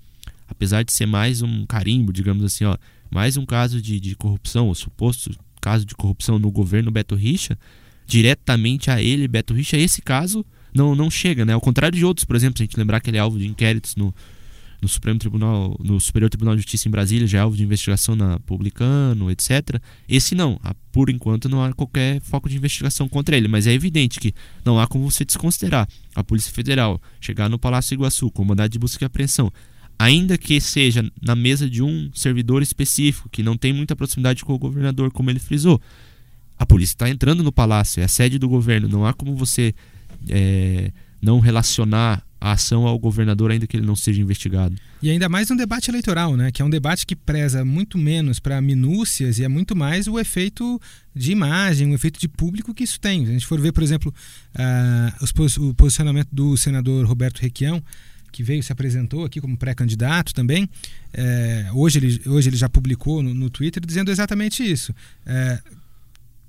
Apesar 0.48 0.82
de 0.82 0.92
ser 0.92 1.06
mais 1.06 1.42
um 1.42 1.64
carimbo, 1.66 2.12
digamos 2.12 2.42
assim, 2.42 2.64
ó, 2.64 2.76
mais 3.10 3.36
um 3.36 3.46
caso 3.46 3.80
de, 3.80 4.00
de 4.00 4.16
corrupção, 4.16 4.68
ou 4.68 4.74
suposto 4.74 5.30
caso 5.60 5.86
de 5.86 5.94
corrupção 5.94 6.38
no 6.38 6.50
governo 6.50 6.90
Beto 6.90 7.14
Richa, 7.14 7.56
diretamente 8.06 8.90
a 8.90 9.02
ele, 9.02 9.28
Beto 9.28 9.54
Richa, 9.54 9.76
esse 9.76 10.02
caso 10.02 10.44
não, 10.74 10.94
não 10.94 11.10
chega, 11.10 11.44
né? 11.44 11.52
Ao 11.52 11.60
contrário 11.60 11.96
de 11.96 12.04
outros, 12.04 12.24
por 12.24 12.36
exemplo, 12.36 12.58
se 12.58 12.62
a 12.62 12.66
gente 12.66 12.78
lembrar 12.78 13.00
que 13.00 13.10
ele 13.10 13.18
é 13.18 13.20
alvo 13.20 13.38
de 13.38 13.46
inquéritos 13.46 13.94
no, 13.94 14.14
no 14.82 14.88
Supremo 14.88 15.18
Tribunal, 15.18 15.78
no 15.82 16.00
Superior 16.00 16.28
Tribunal 16.28 16.56
de 16.56 16.62
Justiça 16.62 16.88
em 16.88 16.90
Brasília, 16.90 17.26
já 17.26 17.38
é 17.38 17.40
alvo 17.40 17.56
de 17.56 17.62
investigação 17.62 18.16
na 18.16 18.40
Publicano, 18.40 19.30
etc. 19.30 19.80
Esse 20.08 20.34
não, 20.34 20.58
por 20.90 21.08
enquanto 21.08 21.48
não 21.48 21.62
há 21.62 21.72
qualquer 21.72 22.20
foco 22.20 22.48
de 22.48 22.56
investigação 22.56 23.08
contra 23.08 23.36
ele, 23.36 23.46
mas 23.46 23.66
é 23.66 23.72
evidente 23.72 24.18
que 24.18 24.34
não 24.64 24.80
há 24.80 24.86
como 24.88 25.08
você 25.08 25.24
desconsiderar 25.24 25.88
a 26.14 26.24
Polícia 26.24 26.52
Federal 26.52 27.00
chegar 27.20 27.48
no 27.48 27.60
Palácio 27.60 27.94
Iguaçu 27.94 28.28
com 28.30 28.44
mandado 28.44 28.72
de 28.72 28.78
busca 28.78 29.04
e 29.04 29.06
apreensão, 29.06 29.52
ainda 29.96 30.36
que 30.36 30.60
seja 30.60 31.08
na 31.22 31.36
mesa 31.36 31.70
de 31.70 31.80
um 31.80 32.10
servidor 32.12 32.60
específico 32.60 33.28
que 33.30 33.42
não 33.42 33.56
tem 33.56 33.72
muita 33.72 33.94
proximidade 33.94 34.44
com 34.44 34.52
o 34.52 34.58
governador, 34.58 35.12
como 35.12 35.30
ele 35.30 35.38
frisou, 35.38 35.80
a 36.62 36.66
polícia 36.66 36.94
está 36.94 37.10
entrando 37.10 37.42
no 37.42 37.52
palácio, 37.52 38.00
é 38.00 38.04
a 38.04 38.08
sede 38.08 38.38
do 38.38 38.48
governo. 38.48 38.88
Não 38.88 39.04
há 39.04 39.12
como 39.12 39.34
você 39.34 39.74
é, 40.28 40.92
não 41.20 41.40
relacionar 41.40 42.24
a 42.40 42.52
ação 42.52 42.86
ao 42.86 42.98
governador, 42.98 43.50
ainda 43.50 43.66
que 43.66 43.76
ele 43.76 43.86
não 43.86 43.94
seja 43.94 44.20
investigado. 44.20 44.76
E 45.00 45.10
ainda 45.10 45.28
mais 45.28 45.50
um 45.50 45.56
debate 45.56 45.90
eleitoral, 45.90 46.36
né? 46.36 46.50
que 46.50 46.62
é 46.62 46.64
um 46.64 46.70
debate 46.70 47.06
que 47.06 47.14
preza 47.14 47.64
muito 47.64 47.96
menos 47.98 48.40
para 48.40 48.60
minúcias 48.60 49.38
e 49.38 49.44
é 49.44 49.48
muito 49.48 49.76
mais 49.76 50.08
o 50.08 50.18
efeito 50.18 50.80
de 51.14 51.30
imagem, 51.30 51.90
o 51.90 51.94
efeito 51.94 52.18
de 52.18 52.28
público 52.28 52.74
que 52.74 52.82
isso 52.82 53.00
tem. 53.00 53.24
Se 53.24 53.30
a 53.30 53.32
gente 53.32 53.46
for 53.46 53.60
ver, 53.60 53.72
por 53.72 53.82
exemplo, 53.82 54.12
uh, 54.54 55.68
o 55.68 55.74
posicionamento 55.74 56.28
do 56.32 56.56
senador 56.56 57.06
Roberto 57.06 57.38
Requião, 57.40 57.82
que 58.32 58.42
veio 58.42 58.62
se 58.62 58.72
apresentou 58.72 59.24
aqui 59.24 59.40
como 59.40 59.56
pré-candidato 59.56 60.32
também. 60.32 60.68
É, 61.12 61.68
hoje, 61.74 61.98
ele, 61.98 62.22
hoje 62.26 62.48
ele 62.48 62.56
já 62.56 62.68
publicou 62.68 63.22
no, 63.22 63.34
no 63.34 63.50
Twitter 63.50 63.84
dizendo 63.84 64.10
exatamente 64.10 64.64
isso. 64.64 64.94
É, 65.26 65.60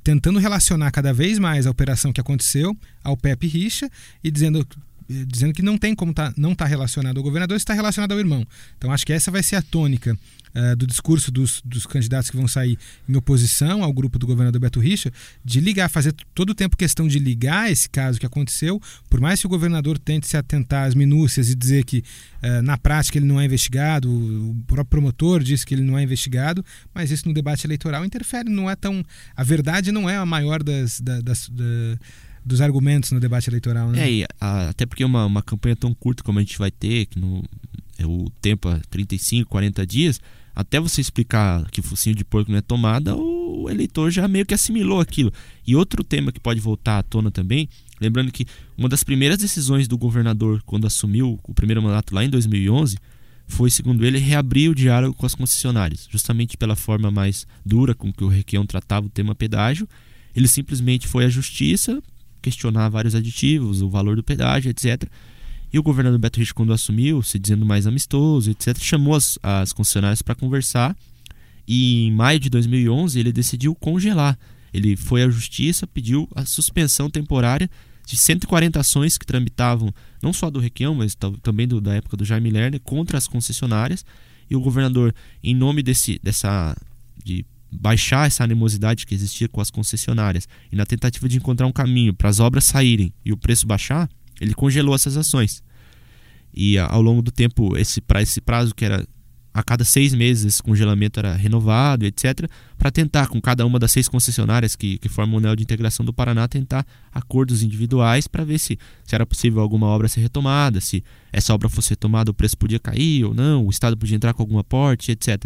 tentando 0.04 0.40
relacionar 0.40 0.92
cada 0.92 1.14
vez 1.14 1.40
mais 1.40 1.66
a 1.66 1.72
operação 1.72 2.12
que 2.12 2.20
aconteceu 2.20 2.76
ao 3.04 3.16
Pepe 3.16 3.48
Richa 3.48 3.90
e 4.24 4.30
dizendo 4.30 4.68
dizendo 5.08 5.54
que 5.54 5.62
não 5.62 5.78
tem 5.78 5.96
como 5.96 6.14
tá, 6.14 6.34
não 6.38 6.54
estar 6.54 6.66
tá 6.66 6.70
relacionado 6.70 7.18
ao 7.18 7.24
governador, 7.24 7.58
está 7.58 7.74
relacionado 7.74 8.12
ao 8.12 8.20
irmão. 8.20 8.46
Então 8.78 8.92
acho 8.92 9.06
que 9.06 9.14
essa 9.14 9.32
vai 9.32 9.44
ser 9.44 9.56
a 9.56 9.62
tônica 9.62 10.18
uh, 10.56 10.76
do 10.76 10.86
discurso 10.86 11.32
dos, 11.32 11.62
dos 11.64 11.86
candidatos 11.86 12.30
que 12.30 12.38
vão 12.38 12.48
sair 12.48 12.78
em 13.08 13.16
oposição 13.16 13.84
ao 13.84 13.92
grupo 13.92 14.18
do 14.20 14.28
governador 14.28 14.60
Beto 14.62 14.80
Richa, 14.80 15.12
de 15.44 15.60
ligar, 15.60 15.90
fazer 15.90 16.14
todo 16.34 16.52
o 16.52 16.56
tempo 16.56 16.78
questão 16.78 17.08
de 17.08 17.20
ligar 17.20 17.72
esse 17.72 17.90
caso 17.90 18.20
que 18.20 18.26
aconteceu, 18.26 18.82
por 19.10 19.20
mais 19.20 19.40
que 19.40 19.46
o 19.46 19.50
governador 19.50 19.98
tente 19.98 20.28
se 20.28 20.38
atentar 20.38 20.88
às 20.88 20.96
minúcias 20.96 21.50
e 21.50 21.56
dizer 21.56 21.84
que 21.84 22.04
uh, 22.44 22.62
na 22.62 22.78
prática 22.78 23.18
ele 23.18 23.26
não 23.26 23.40
é 23.40 23.46
investigado, 23.46 24.10
o 24.10 24.56
próprio 24.68 24.86
promotor 24.86 25.44
disse 25.44 25.66
que 25.66 25.74
ele 25.74 25.84
não 25.84 25.98
é 25.98 26.04
investigado, 26.04 26.64
mas 26.94 27.12
isso 27.12 27.28
no 27.28 27.34
debate 27.34 27.66
eleitoral 27.66 28.06
interfere, 28.06 28.50
não 28.50 28.70
é 28.70 28.76
tão. 28.76 29.04
A 29.36 29.44
verdade 29.44 29.92
não 29.92 30.10
é 30.10 30.18
a 30.18 30.26
maior 30.26 30.62
das, 30.62 31.00
das, 31.00 31.24
das 31.24 31.50
dos 32.46 32.62
argumentos 32.62 33.12
no 33.12 33.20
debate 33.20 33.50
eleitoral, 33.50 33.90
né? 33.90 34.08
É, 34.08 34.12
e, 34.12 34.26
a, 34.40 34.70
até 34.70 34.86
porque 34.86 35.04
uma, 35.04 35.26
uma 35.26 35.42
campanha 35.42 35.76
tão 35.76 35.94
curta 35.94 36.24
como 36.24 36.40
a 36.40 36.42
gente 36.42 36.58
vai 36.58 36.72
ter, 36.72 37.06
que 37.06 37.20
no, 37.20 37.44
é 37.98 38.06
o 38.06 38.30
tempo 38.42 38.70
é 38.70 38.82
35, 38.90 39.50
40 39.50 39.86
dias, 39.86 40.22
até 40.56 40.80
você 40.80 41.02
explicar 41.02 41.70
que 41.72 41.82
focinho 41.82 42.16
de 42.16 42.24
porco 42.24 42.52
não 42.52 42.58
é 42.58 42.62
tomada, 42.62 43.16
o 43.16 43.70
eleitor 43.70 44.12
já 44.12 44.28
meio 44.28 44.46
que 44.46 44.54
assimilou 44.54 45.00
aquilo. 45.00 45.32
E 45.66 45.76
outro 45.76 46.04
tema 46.04 46.32
que 46.32 46.40
pode 46.40 46.60
voltar 46.60 47.00
à 47.00 47.04
tona 47.04 47.32
também, 47.32 47.68
lembrando 48.00 48.32
que 48.32 48.46
uma 48.78 48.88
das 48.88 49.04
primeiras 49.04 49.38
decisões 49.38 49.88
do 49.88 49.98
governador 49.98 50.62
quando 50.66 50.86
assumiu 50.86 51.40
o 51.44 51.54
primeiro 51.54 51.82
mandato 51.82 52.14
lá 52.14 52.24
em 52.24 52.30
2011 52.30 52.98
foi, 53.48 53.70
segundo 53.70 54.06
ele, 54.06 54.20
reabrir 54.20 54.70
o 54.70 54.76
diálogo 54.76 55.16
com 55.16 55.26
as 55.26 55.36
concessionárias, 55.36 56.08
justamente 56.10 56.56
pela 56.56 56.76
forma 56.76 57.10
mais 57.10 57.46
dura 57.66 57.94
com 57.94 58.12
que 58.12 58.24
o 58.24 58.28
Requião 58.28 58.66
tratava 58.66 59.08
o 59.08 59.10
tema 59.10 59.36
pedágio. 59.36 59.88
Ele 60.36 60.48
simplesmente 60.48 61.08
foi 61.08 61.26
à 61.26 61.30
justiça 61.30 62.02
questionar 62.44 62.90
vários 62.90 63.16
aditivos, 63.16 63.82
o 63.82 63.90
valor 63.90 64.16
do 64.16 64.24
pedágio, 64.24 64.70
etc. 64.70 65.10
E 65.72 65.80
o 65.80 65.84
governador 65.84 66.20
Beto 66.20 66.40
Rich, 66.40 66.54
quando 66.54 66.72
assumiu, 66.72 67.24
se 67.24 67.40
dizendo 67.40 67.66
mais 67.66 67.88
amistoso, 67.88 68.52
etc., 68.52 68.78
chamou 68.80 69.16
as, 69.16 69.40
as 69.42 69.74
concessionárias 69.74 70.22
para 70.22 70.36
conversar. 70.36 70.96
E 71.68 72.06
em 72.06 72.12
maio 72.12 72.40
de 72.40 72.50
2011 72.50 73.20
ele 73.20 73.32
decidiu 73.32 73.74
congelar. 73.74 74.38
Ele 74.72 74.96
foi 74.96 75.24
à 75.24 75.30
justiça, 75.30 75.88
pediu 75.88 76.30
a 76.36 76.46
suspensão 76.46 77.10
temporária 77.10 77.70
de 78.06 78.18
140 78.18 78.80
ações 78.80 79.18
que 79.18 79.26
tramitavam, 79.26 79.94
não 80.22 80.34
só 80.34 80.50
do 80.50 80.60
Requião, 80.60 80.94
mas 80.94 81.16
também 81.42 81.68
do, 81.68 81.80
da 81.80 81.96
época 81.96 82.18
do 82.18 82.26
Jaime 82.26 82.52
Lerner, 82.52 82.82
contra 82.82 83.18
as 83.18 83.28
concessionárias. 83.28 84.06
E 84.50 84.56
o 84.56 84.60
governador, 84.60 85.16
em 85.44 85.56
nome 85.56 85.82
desse, 85.82 86.20
dessa 86.22 86.76
de 87.24 87.46
baixar 87.80 88.28
essa 88.28 88.44
animosidade 88.44 89.06
que 89.06 89.16
existia 89.16 89.48
com 89.48 89.62
as 89.62 89.70
concessionárias 89.70 90.48
e 90.72 90.76
na 90.76 90.86
tentativa 90.86 91.28
de 91.28 91.38
encontrar 91.38 91.68
um 91.68 91.72
caminho 91.72 92.14
para 92.14 92.30
as 92.30 92.40
obras 92.40 92.64
saírem 92.66 93.14
e 93.26 93.32
o 93.32 93.38
preço 93.38 93.66
baixar, 93.68 94.10
ele 94.40 94.54
congelou 94.54 94.96
essas 94.96 95.18
ações. 95.18 95.64
E 96.54 96.78
ao 96.78 97.02
longo 97.02 97.22
do 97.22 97.32
tempo, 97.32 97.76
esse 97.76 98.00
para 98.00 98.22
esse 98.22 98.40
prazo 98.40 98.76
que 98.76 98.86
era 98.86 99.06
a 99.54 99.62
cada 99.62 99.84
seis 99.84 100.14
meses 100.14 100.46
esse 100.46 100.64
congelamento 100.64 101.20
era 101.20 101.36
renovado, 101.36 102.06
etc., 102.06 102.50
para 102.78 102.90
tentar, 102.90 103.28
com 103.28 103.40
cada 103.40 103.66
uma 103.66 103.78
das 103.78 103.92
seis 103.92 104.10
concessionárias 104.10 104.76
que, 104.76 104.98
que 104.98 105.08
formam 105.08 105.36
o 105.36 105.38
anel 105.38 105.56
de 105.56 105.62
integração 105.62 106.04
do 106.04 106.12
Paraná, 106.12 106.48
tentar 106.48 106.86
acordos 107.12 107.62
individuais 107.62 108.28
para 108.28 108.44
ver 108.44 108.58
se, 108.58 108.80
se 109.06 109.14
era 109.14 109.26
possível 109.26 109.62
alguma 109.62 109.86
obra 109.86 110.08
ser 110.08 110.22
retomada, 110.22 110.82
se 110.82 111.04
essa 111.32 111.54
obra 111.54 111.70
fosse 111.70 111.92
retomada, 111.92 112.32
o 112.32 112.34
preço 112.34 112.58
podia 112.58 112.80
cair 112.80 113.24
ou 113.26 113.34
não, 113.34 113.68
o 113.68 113.70
Estado 113.70 113.96
podia 113.96 114.16
entrar 114.16 114.34
com 114.34 114.42
algum 114.42 114.58
aporte, 114.58 115.12
etc. 115.12 115.46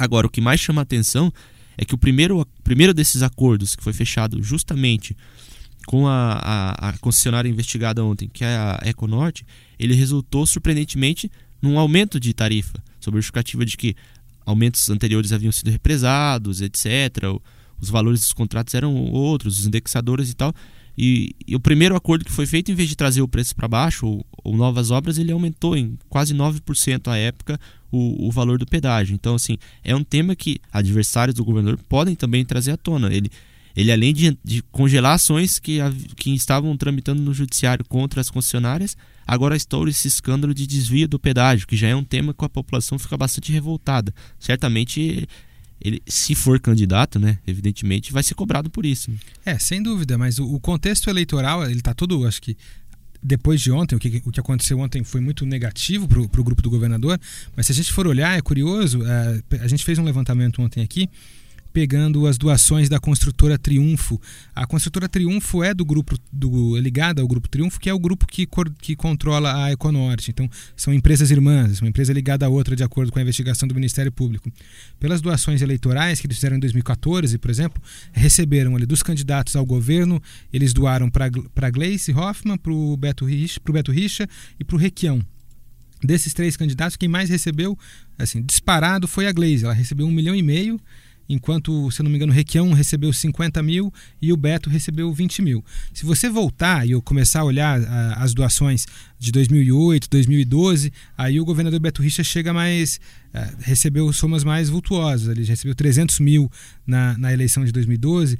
Agora, 0.00 0.26
o 0.26 0.30
que 0.30 0.40
mais 0.40 0.58
chama 0.58 0.80
a 0.80 0.82
atenção 0.82 1.30
é 1.76 1.84
que 1.84 1.94
o 1.94 1.98
primeiro, 1.98 2.46
primeiro 2.64 2.94
desses 2.94 3.22
acordos, 3.22 3.76
que 3.76 3.84
foi 3.84 3.92
fechado 3.92 4.42
justamente 4.42 5.14
com 5.86 6.08
a, 6.08 6.40
a, 6.42 6.88
a, 6.88 6.98
concessionária 6.98 7.50
investigada 7.50 8.02
ontem, 8.02 8.26
que 8.32 8.42
é 8.42 8.56
a 8.56 8.80
Econorte, 8.86 9.44
ele 9.78 9.94
resultou 9.94 10.46
surpreendentemente 10.46 11.30
num 11.60 11.78
aumento 11.78 12.18
de 12.18 12.32
tarifa, 12.32 12.82
sob 12.98 13.18
a 13.18 13.20
justificativa 13.20 13.62
de 13.66 13.76
que 13.76 13.94
aumentos 14.46 14.88
anteriores 14.88 15.32
haviam 15.32 15.52
sido 15.52 15.70
represados, 15.70 16.62
etc. 16.62 16.86
Os 17.78 17.90
valores 17.90 18.20
dos 18.20 18.32
contratos 18.32 18.74
eram 18.74 18.94
outros, 18.94 19.60
os 19.60 19.66
indexadores 19.66 20.30
e 20.30 20.34
tal. 20.34 20.54
E, 21.02 21.34
e, 21.48 21.56
o 21.56 21.60
primeiro 21.60 21.96
acordo 21.96 22.26
que 22.26 22.30
foi 22.30 22.44
feito, 22.44 22.70
em 22.70 22.74
vez 22.74 22.86
de 22.86 22.94
trazer 22.94 23.22
o 23.22 23.26
preço 23.26 23.56
para 23.56 23.66
baixo 23.66 24.06
ou, 24.06 24.26
ou, 24.44 24.54
novas 24.54 24.90
obras, 24.90 25.16
ele 25.16 25.32
aumentou 25.32 25.74
em 25.74 25.96
quase 26.10 26.34
9% 26.34 27.08
à 27.08 27.16
época 27.16 27.58
o, 27.90 28.26
o, 28.26 28.30
valor 28.30 28.58
do 28.58 28.66
pedágio. 28.66 29.14
Então, 29.14 29.34
assim, 29.34 29.56
é 29.82 29.96
um 29.96 30.04
tema 30.04 30.36
que 30.36 30.60
adversários 30.70 31.34
do 31.34 31.42
governador 31.42 31.80
podem 31.88 32.14
também 32.14 32.44
trazer 32.44 32.72
à 32.72 32.76
tona. 32.76 33.10
Ele, 33.14 33.30
ele 33.74 33.90
além 33.90 34.12
de, 34.12 34.36
de 34.44 34.60
congelar 34.70 35.14
ações 35.14 35.58
que, 35.58 35.78
que 36.16 36.34
estavam 36.34 36.76
tramitando 36.76 37.22
no 37.22 37.32
judiciário 37.32 37.82
contra 37.88 38.20
as 38.20 38.28
concessionárias, 38.28 38.94
agora 39.26 39.56
estoura 39.56 39.88
esse 39.88 40.06
escândalo 40.06 40.52
de 40.52 40.66
desvio 40.66 41.08
do 41.08 41.18
pedágio, 41.18 41.66
que 41.66 41.78
já 41.78 41.88
é 41.88 41.96
um 41.96 42.04
tema 42.04 42.34
que 42.34 42.44
a 42.44 42.48
população 42.50 42.98
fica 42.98 43.16
bastante 43.16 43.50
revoltada. 43.50 44.12
Certamente 44.38 45.26
ele, 45.80 46.02
se 46.06 46.34
for 46.34 46.60
candidato, 46.60 47.18
né, 47.18 47.38
evidentemente, 47.46 48.12
vai 48.12 48.22
ser 48.22 48.34
cobrado 48.34 48.68
por 48.68 48.84
isso. 48.84 49.10
É, 49.44 49.58
sem 49.58 49.82
dúvida, 49.82 50.18
mas 50.18 50.38
o, 50.38 50.44
o 50.54 50.60
contexto 50.60 51.08
eleitoral, 51.08 51.64
ele 51.64 51.78
está 51.78 51.94
todo, 51.94 52.26
acho 52.26 52.42
que 52.42 52.56
depois 53.22 53.60
de 53.60 53.70
ontem, 53.70 53.94
o 53.94 53.98
que, 53.98 54.22
o 54.24 54.30
que 54.30 54.40
aconteceu 54.40 54.78
ontem 54.78 55.04
foi 55.04 55.20
muito 55.20 55.44
negativo 55.44 56.08
para 56.08 56.20
o 56.20 56.44
grupo 56.44 56.62
do 56.62 56.70
governador, 56.70 57.20
mas 57.54 57.66
se 57.66 57.72
a 57.72 57.74
gente 57.74 57.92
for 57.92 58.06
olhar, 58.06 58.36
é 58.36 58.40
curioso, 58.40 59.02
é, 59.04 59.58
a 59.62 59.68
gente 59.68 59.84
fez 59.84 59.98
um 59.98 60.04
levantamento 60.04 60.60
ontem 60.62 60.82
aqui, 60.82 61.08
pegando 61.72 62.26
as 62.26 62.36
doações 62.36 62.88
da 62.88 62.98
construtora 62.98 63.58
Triunfo. 63.58 64.20
A 64.54 64.66
construtora 64.66 65.08
Triunfo 65.08 65.62
é 65.62 65.72
do 65.72 65.84
grupo 65.84 66.16
do 66.32 66.76
ligada 66.78 67.22
ao 67.22 67.28
grupo 67.28 67.48
Triunfo, 67.48 67.80
que 67.80 67.88
é 67.88 67.94
o 67.94 67.98
grupo 67.98 68.26
que, 68.26 68.48
que 68.80 68.96
controla 68.96 69.64
a 69.64 69.72
Econorte. 69.72 70.30
Então, 70.30 70.48
são 70.76 70.92
empresas 70.92 71.30
irmãs, 71.30 71.80
uma 71.80 71.88
empresa 71.88 72.12
ligada 72.12 72.46
à 72.46 72.48
outra 72.48 72.74
de 72.74 72.82
acordo 72.82 73.12
com 73.12 73.18
a 73.18 73.22
investigação 73.22 73.68
do 73.68 73.74
Ministério 73.74 74.12
Público. 74.12 74.50
Pelas 74.98 75.20
doações 75.20 75.62
eleitorais 75.62 76.20
que 76.20 76.26
eles 76.26 76.36
fizeram 76.36 76.56
em 76.56 76.60
2014, 76.60 77.38
por 77.38 77.50
exemplo, 77.50 77.82
receberam 78.12 78.76
ali 78.76 78.86
dos 78.86 79.02
candidatos 79.02 79.56
ao 79.56 79.64
governo, 79.64 80.20
eles 80.52 80.72
doaram 80.72 81.10
para 81.10 81.70
Gleice 81.70 82.12
Hoffmann, 82.12 82.58
para 82.58 82.72
o 82.72 82.96
Beto 82.96 83.24
Richa, 83.24 83.60
Beto 83.70 83.92
Richa 83.92 84.28
e 84.58 84.64
para 84.64 84.76
o 84.76 84.78
Requião. 84.78 85.24
Desses 86.02 86.32
três 86.32 86.56
candidatos, 86.56 86.96
quem 86.96 87.08
mais 87.08 87.28
recebeu, 87.28 87.78
assim, 88.18 88.42
disparado 88.42 89.06
foi 89.06 89.26
a 89.26 89.32
Gleice. 89.32 89.64
Ela 89.64 89.74
recebeu 89.74 90.06
um 90.06 90.10
milhão 90.10 90.34
e 90.34 90.42
meio 90.42 90.80
enquanto, 91.32 91.90
se 91.90 92.00
eu 92.00 92.04
não 92.04 92.10
me 92.10 92.16
engano, 92.16 92.32
o 92.32 92.34
Requião 92.34 92.72
recebeu 92.72 93.12
50 93.12 93.62
mil 93.62 93.92
e 94.20 94.32
o 94.32 94.36
Beto 94.36 94.68
recebeu 94.68 95.12
20 95.12 95.42
mil. 95.42 95.64
Se 95.94 96.04
você 96.04 96.28
voltar 96.28 96.86
e 96.86 96.90
eu 96.90 97.00
começar 97.00 97.40
a 97.40 97.44
olhar 97.44 97.80
a, 97.80 98.24
as 98.24 98.34
doações 98.34 98.84
de 99.18 99.30
2008, 99.30 100.08
2012, 100.10 100.92
aí 101.16 101.40
o 101.40 101.44
governador 101.44 101.78
Beto 101.78 102.02
Richa 102.02 102.24
chega 102.24 102.52
mais. 102.52 103.00
Uh, 103.32 103.56
recebeu 103.60 104.12
somas 104.12 104.42
mais 104.42 104.68
vultuosas. 104.68 105.28
Ele 105.28 105.44
recebeu 105.44 105.72
300 105.72 106.18
mil 106.18 106.50
na, 106.84 107.16
na 107.16 107.32
eleição 107.32 107.64
de 107.64 107.70
2012, 107.70 108.34
uh, 108.34 108.38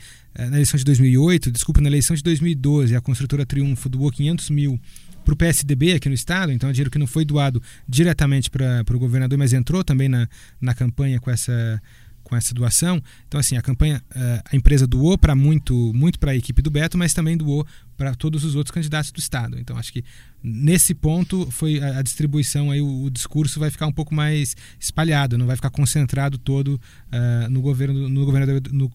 na 0.50 0.57
eleição 0.57 0.76
de 0.76 0.85
2008, 0.85 1.53
desculpa, 1.53 1.81
na 1.81 1.88
eleição 1.88 2.16
de 2.16 2.24
2012, 2.24 2.96
a 2.96 3.00
construtora 3.00 3.46
Triunfo 3.46 3.88
doou 3.88 4.11
500 4.11 4.50
mil 4.50 4.81
para 5.24 5.35
o 5.35 5.37
PSDB 5.37 5.92
aqui 5.92 6.09
no 6.09 6.14
estado, 6.14 6.50
então 6.50 6.68
é 6.68 6.72
dinheiro 6.72 6.90
que 6.90 6.98
não 6.98 7.07
foi 7.07 7.24
doado 7.24 7.62
diretamente 7.88 8.50
para 8.50 8.85
o 8.92 8.98
governador, 8.98 9.38
mas 9.38 9.53
entrou 9.53 9.85
também 9.85 10.09
na, 10.09 10.29
na 10.61 10.74
campanha 10.74 11.20
com 11.20 11.31
essa 11.31 11.81
com 12.31 12.37
essa 12.37 12.55
doação. 12.55 13.03
Então, 13.27 13.40
assim, 13.40 13.57
a 13.57 13.62
campanha, 13.62 14.01
eh, 14.14 14.43
a 14.53 14.57
empresa 14.57 14.87
doou 14.87 15.19
para 15.19 15.35
muito, 15.35 15.75
muito 15.93 16.16
para 16.16 16.31
a 16.31 16.37
equipe 16.37 16.62
do 16.62 16.71
Beto, 16.71 16.97
mas 16.97 17.12
também 17.12 17.37
doou 17.37 17.66
para 17.97 18.14
todos 18.14 18.45
os 18.45 18.55
outros 18.55 18.73
candidatos 18.73 19.11
do 19.11 19.19
Estado. 19.19 19.59
Então, 19.59 19.77
acho 19.77 19.93
que 19.93 20.05
nesse 20.40 20.95
ponto 20.95 21.51
foi 21.51 21.83
a, 21.83 22.01
distribuição, 22.03 22.71
aí 22.71 22.81
o, 22.81 23.03
o, 23.03 23.11
discurso 23.11 23.59
vai 23.59 23.69
ficar 23.69 23.88
um 23.88 23.93
pouco 23.93 24.14
mais 24.14 24.57
espalhado, 24.79 25.37
não 25.37 25.45
vai 25.45 25.57
ficar 25.57 25.71
concentrado 25.71 26.38
todo 26.38 26.75
uh, 26.77 27.51
no 27.51 27.61
governo, 27.61 28.09
no 28.09 28.25
governador, 28.25 28.62
no 28.71 28.93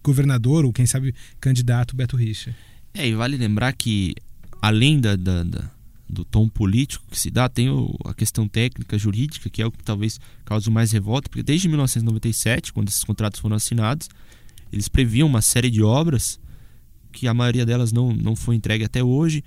governador 0.00 0.64
ou 0.64 0.72
quem 0.72 0.86
sabe 0.86 1.12
candidato 1.40 1.96
Beto 1.96 2.16
Richa. 2.16 2.54
É, 2.94 3.06
e 3.08 3.14
vale 3.14 3.36
lembrar 3.36 3.72
que 3.72 4.14
além 4.62 5.00
da, 5.00 5.16
da, 5.16 5.42
da 5.42 5.70
do 6.10 6.24
tom 6.24 6.48
político 6.48 7.04
que 7.10 7.18
se 7.18 7.30
dá, 7.30 7.48
tem 7.48 7.70
o, 7.70 7.94
a 8.04 8.12
questão 8.12 8.48
técnica, 8.48 8.98
jurídica, 8.98 9.48
que 9.48 9.62
é 9.62 9.66
o 9.66 9.70
que 9.70 9.82
talvez 9.82 10.18
cause 10.44 10.68
mais 10.70 10.92
revolta, 10.92 11.28
porque 11.28 11.42
desde 11.42 11.68
1997, 11.68 12.72
quando 12.72 12.88
esses 12.88 13.04
contratos 13.04 13.40
foram 13.40 13.56
assinados, 13.56 14.08
eles 14.72 14.88
previam 14.88 15.28
uma 15.28 15.40
série 15.40 15.70
de 15.70 15.82
obras 15.82 16.38
que 17.12 17.26
a 17.26 17.34
maioria 17.34 17.66
delas 17.66 17.92
não, 17.92 18.12
não 18.12 18.36
foi 18.36 18.54
entregue 18.56 18.84
até 18.84 19.02
hoje, 19.02 19.42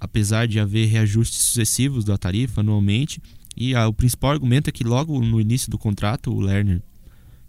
apesar 0.00 0.46
de 0.46 0.60
haver 0.60 0.86
reajustes 0.86 1.38
sucessivos 1.38 2.04
da 2.04 2.16
tarifa 2.16 2.60
anualmente. 2.60 3.20
E 3.56 3.74
a, 3.74 3.88
o 3.88 3.92
principal 3.92 4.30
argumento 4.30 4.68
é 4.68 4.72
que 4.72 4.84
logo 4.84 5.20
no 5.20 5.40
início 5.40 5.70
do 5.70 5.78
contrato, 5.78 6.32
o 6.32 6.40
Lerner, 6.40 6.82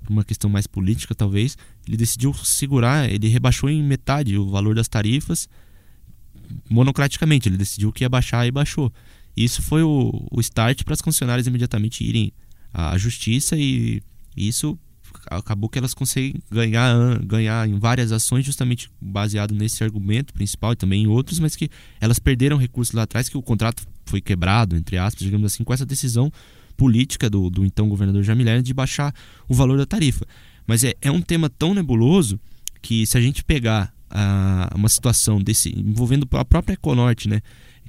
por 0.02 0.12
uma 0.12 0.24
questão 0.24 0.50
mais 0.50 0.66
política 0.66 1.14
talvez, 1.14 1.58
ele 1.88 1.98
decidiu 1.98 2.34
segurar, 2.34 3.10
ele 3.10 3.28
rebaixou 3.28 3.70
em 3.70 3.84
metade 3.84 4.38
o 4.38 4.50
valor 4.50 4.76
das 4.76 4.88
tarifas 4.88 5.48
monocraticamente. 6.70 7.50
Ele 7.50 7.58
decidiu 7.58 7.92
que 7.92 8.04
ia 8.04 8.10
baixar 8.10 8.46
e 8.48 8.52
baixou. 8.52 8.92
Isso 9.36 9.62
foi 9.62 9.84
o, 9.84 10.28
o 10.32 10.40
start 10.42 10.84
para 10.84 10.94
as 10.94 11.02
concessionárias 11.02 11.48
imediatamente 11.48 12.04
irem 12.04 12.32
à 12.74 12.98
justiça 12.98 13.56
e 13.58 14.02
isso 14.36 14.78
acabou 15.30 15.70
que 15.70 15.78
elas 15.78 15.94
conseguem 15.94 16.36
ganhar, 16.52 17.20
ganhar 17.20 17.68
em 17.68 17.78
várias 17.78 18.12
ações 18.12 18.46
justamente 18.46 18.90
baseado 19.02 19.54
nesse 19.54 19.84
argumento 19.84 20.34
principal 20.34 20.74
e 20.74 20.76
também 20.76 21.04
em 21.04 21.08
outros, 21.08 21.40
mas 21.40 21.56
que 21.56 21.70
elas 22.00 22.20
perderam 22.20 22.58
recursos 22.58 22.94
lá 22.94 23.04
atrás, 23.04 23.30
que 23.30 23.38
o 23.38 23.42
contrato 23.42 23.84
foi 24.06 24.22
quebrado, 24.22 24.76
entre 24.76 24.98
aspas, 24.98 25.24
digamos 25.24 25.52
assim, 25.52 25.64
com 25.64 25.74
essa 25.74 25.86
decisão 25.86 26.32
política 26.78 27.30
do, 27.30 27.50
do 27.50 27.66
então 27.66 27.90
governador 27.90 28.24
Jamilé 28.24 28.62
de 28.62 28.74
baixar 28.74 29.14
o 29.48 29.54
valor 29.54 29.78
da 29.78 29.86
tarifa. 29.86 30.26
Mas 30.66 30.84
é, 30.84 30.94
é 31.02 31.12
um 31.12 31.22
tema 31.22 31.50
tão 31.50 31.74
nebuloso 31.74 32.40
que 32.82 33.06
se 33.06 33.18
a 33.18 33.22
gente 33.22 33.44
pegar 33.44 33.94
a, 34.10 34.70
uma 34.76 34.90
situação 34.90 35.42
desse 35.42 35.74
envolvendo 35.78 36.28
a 36.32 36.46
própria 36.46 36.74
Econorte, 36.74 37.28
né, 37.28 37.42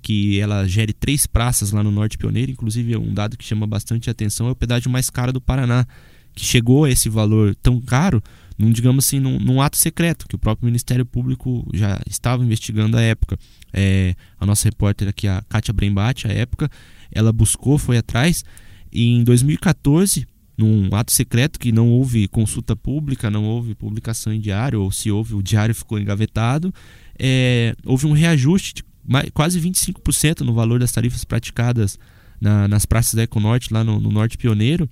que 0.02 0.40
ela 0.40 0.66
gere 0.66 0.92
três 0.92 1.26
praças 1.26 1.72
lá 1.72 1.82
no 1.82 1.90
Norte 1.90 2.16
Pioneiro, 2.16 2.50
inclusive 2.50 2.96
um 2.96 3.12
dado 3.12 3.36
que 3.36 3.44
chama 3.44 3.66
bastante 3.66 4.08
atenção 4.08 4.48
é 4.48 4.50
o 4.50 4.56
pedágio 4.56 4.90
mais 4.90 5.10
caro 5.10 5.32
do 5.32 5.40
Paraná, 5.40 5.86
que 6.34 6.44
chegou 6.44 6.84
a 6.84 6.90
esse 6.90 7.08
valor 7.08 7.54
tão 7.56 7.80
caro, 7.80 8.22
num, 8.56 8.70
digamos 8.70 9.06
assim, 9.06 9.18
num, 9.18 9.38
num 9.38 9.60
ato 9.60 9.76
secreto, 9.76 10.26
que 10.28 10.34
o 10.34 10.38
próprio 10.38 10.66
Ministério 10.66 11.04
Público 11.04 11.66
já 11.72 12.00
estava 12.06 12.44
investigando 12.44 12.96
à 12.96 13.00
época. 13.00 13.38
É, 13.72 14.14
a 14.38 14.46
nossa 14.46 14.68
repórter 14.68 15.08
aqui, 15.08 15.26
a 15.26 15.42
Kátia 15.48 15.72
Brembate, 15.72 16.26
à 16.26 16.32
época, 16.32 16.70
ela 17.10 17.32
buscou, 17.32 17.78
foi 17.78 17.98
atrás, 17.98 18.44
e 18.92 19.16
em 19.16 19.24
2014, 19.24 20.26
num 20.60 20.94
ato 20.94 21.10
secreto 21.10 21.58
que 21.58 21.72
não 21.72 21.88
houve 21.88 22.28
consulta 22.28 22.76
pública, 22.76 23.30
não 23.30 23.44
houve 23.44 23.74
publicação 23.74 24.30
em 24.30 24.38
diário, 24.38 24.82
ou 24.82 24.92
se 24.92 25.10
houve, 25.10 25.34
o 25.34 25.42
diário 25.42 25.74
ficou 25.74 25.98
engavetado, 25.98 26.72
é, 27.18 27.74
houve 27.84 28.06
um 28.06 28.12
reajuste 28.12 28.74
de 28.74 28.84
quase 29.32 29.58
25% 29.58 30.40
no 30.40 30.52
valor 30.52 30.78
das 30.78 30.92
tarifas 30.92 31.24
praticadas 31.24 31.98
na, 32.38 32.68
nas 32.68 32.84
praças 32.84 33.14
da 33.14 33.22
Econorte, 33.22 33.72
lá 33.72 33.82
no, 33.82 33.98
no 33.98 34.10
Norte 34.10 34.36
Pioneiro, 34.36 34.88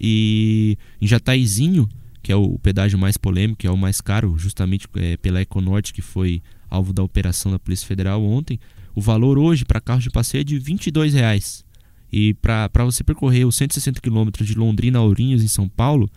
e 0.00 0.76
em 1.00 1.06
Jataizinho, 1.06 1.88
que 2.20 2.32
é 2.32 2.36
o 2.36 2.58
pedágio 2.58 2.98
mais 2.98 3.16
polêmico, 3.16 3.64
é 3.64 3.70
o 3.70 3.78
mais 3.78 4.00
caro, 4.00 4.36
justamente 4.36 4.88
é, 4.96 5.16
pela 5.16 5.40
Econorte, 5.40 5.92
que 5.92 6.02
foi 6.02 6.42
alvo 6.68 6.92
da 6.92 7.02
operação 7.02 7.52
da 7.52 7.60
Polícia 7.60 7.86
Federal 7.86 8.24
ontem, 8.24 8.58
o 8.92 9.00
valor 9.00 9.38
hoje 9.38 9.64
para 9.64 9.80
carros 9.80 10.02
de 10.02 10.10
passeio 10.10 10.40
é 10.40 10.44
de 10.44 10.58
22 10.58 11.14
reais. 11.14 11.64
E 12.12 12.34
para 12.34 12.84
você 12.84 13.02
percorrer 13.02 13.46
os 13.46 13.56
160 13.56 14.00
quilômetros 14.00 14.46
de 14.46 14.54
Londrina 14.54 14.98
a 14.98 15.02
Ourinhos, 15.02 15.42
em 15.42 15.48
São 15.48 15.68
Paulo, 15.68 16.10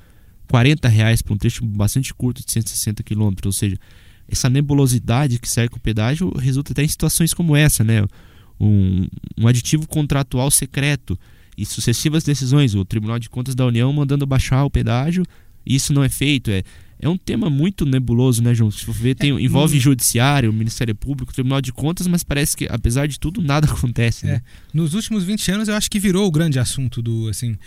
40 0.49 0.87
reais 0.89 1.21
para 1.21 1.33
um 1.33 1.37
trecho 1.37 1.65
bastante 1.65 2.13
curto 2.13 2.45
de 2.45 2.51
160 2.51 3.01
quilômetros. 3.01 3.45
Ou 3.45 3.51
seja, 3.53 3.77
essa 4.27 4.49
nebulosidade 4.49 5.39
que 5.39 5.49
cerca 5.49 5.77
o 5.77 5.79
pedágio 5.79 6.31
resulta 6.37 6.73
até 6.73 6.83
em 6.83 6.87
situações 6.87 7.33
como 7.33 7.55
essa, 7.55 7.83
né? 7.83 8.03
Um, 8.59 9.07
um 9.37 9.47
aditivo 9.47 9.87
contratual 9.87 10.49
secreto 10.51 11.17
e 11.57 11.65
sucessivas 11.65 12.23
decisões. 12.23 12.75
O 12.75 12.83
Tribunal 12.83 13.19
de 13.19 13.29
Contas 13.29 13.55
da 13.55 13.65
União 13.65 13.91
mandando 13.93 14.25
baixar 14.25 14.65
o 14.65 14.69
pedágio, 14.69 15.25
isso 15.65 15.93
não 15.93 16.03
é 16.03 16.09
feito. 16.09 16.51
É, 16.51 16.63
é 16.99 17.09
um 17.09 17.17
tema 17.17 17.49
muito 17.49 17.85
nebuloso, 17.85 18.41
né, 18.41 18.53
João? 18.53 18.71
Se 18.71 18.85
for 18.85 18.93
ver, 18.93 19.15
tem, 19.15 19.35
é, 19.35 19.41
envolve 19.41 19.75
no... 19.75 19.81
judiciário, 19.81 20.51
Ministério 20.53 20.95
Público, 20.95 21.33
Tribunal 21.33 21.61
de 21.61 21.73
Contas, 21.73 22.07
mas 22.07 22.23
parece 22.23 22.55
que, 22.55 22.67
apesar 22.69 23.07
de 23.07 23.19
tudo, 23.19 23.41
nada 23.41 23.67
acontece. 23.71 24.25
Né? 24.25 24.33
É. 24.33 24.41
Nos 24.73 24.93
últimos 24.93 25.23
20 25.23 25.51
anos, 25.51 25.67
eu 25.67 25.75
acho 25.75 25.89
que 25.89 25.99
virou 25.99 26.25
o 26.25 26.31
grande 26.31 26.57
assunto 26.57 27.01
do, 27.01 27.27
assim, 27.27 27.57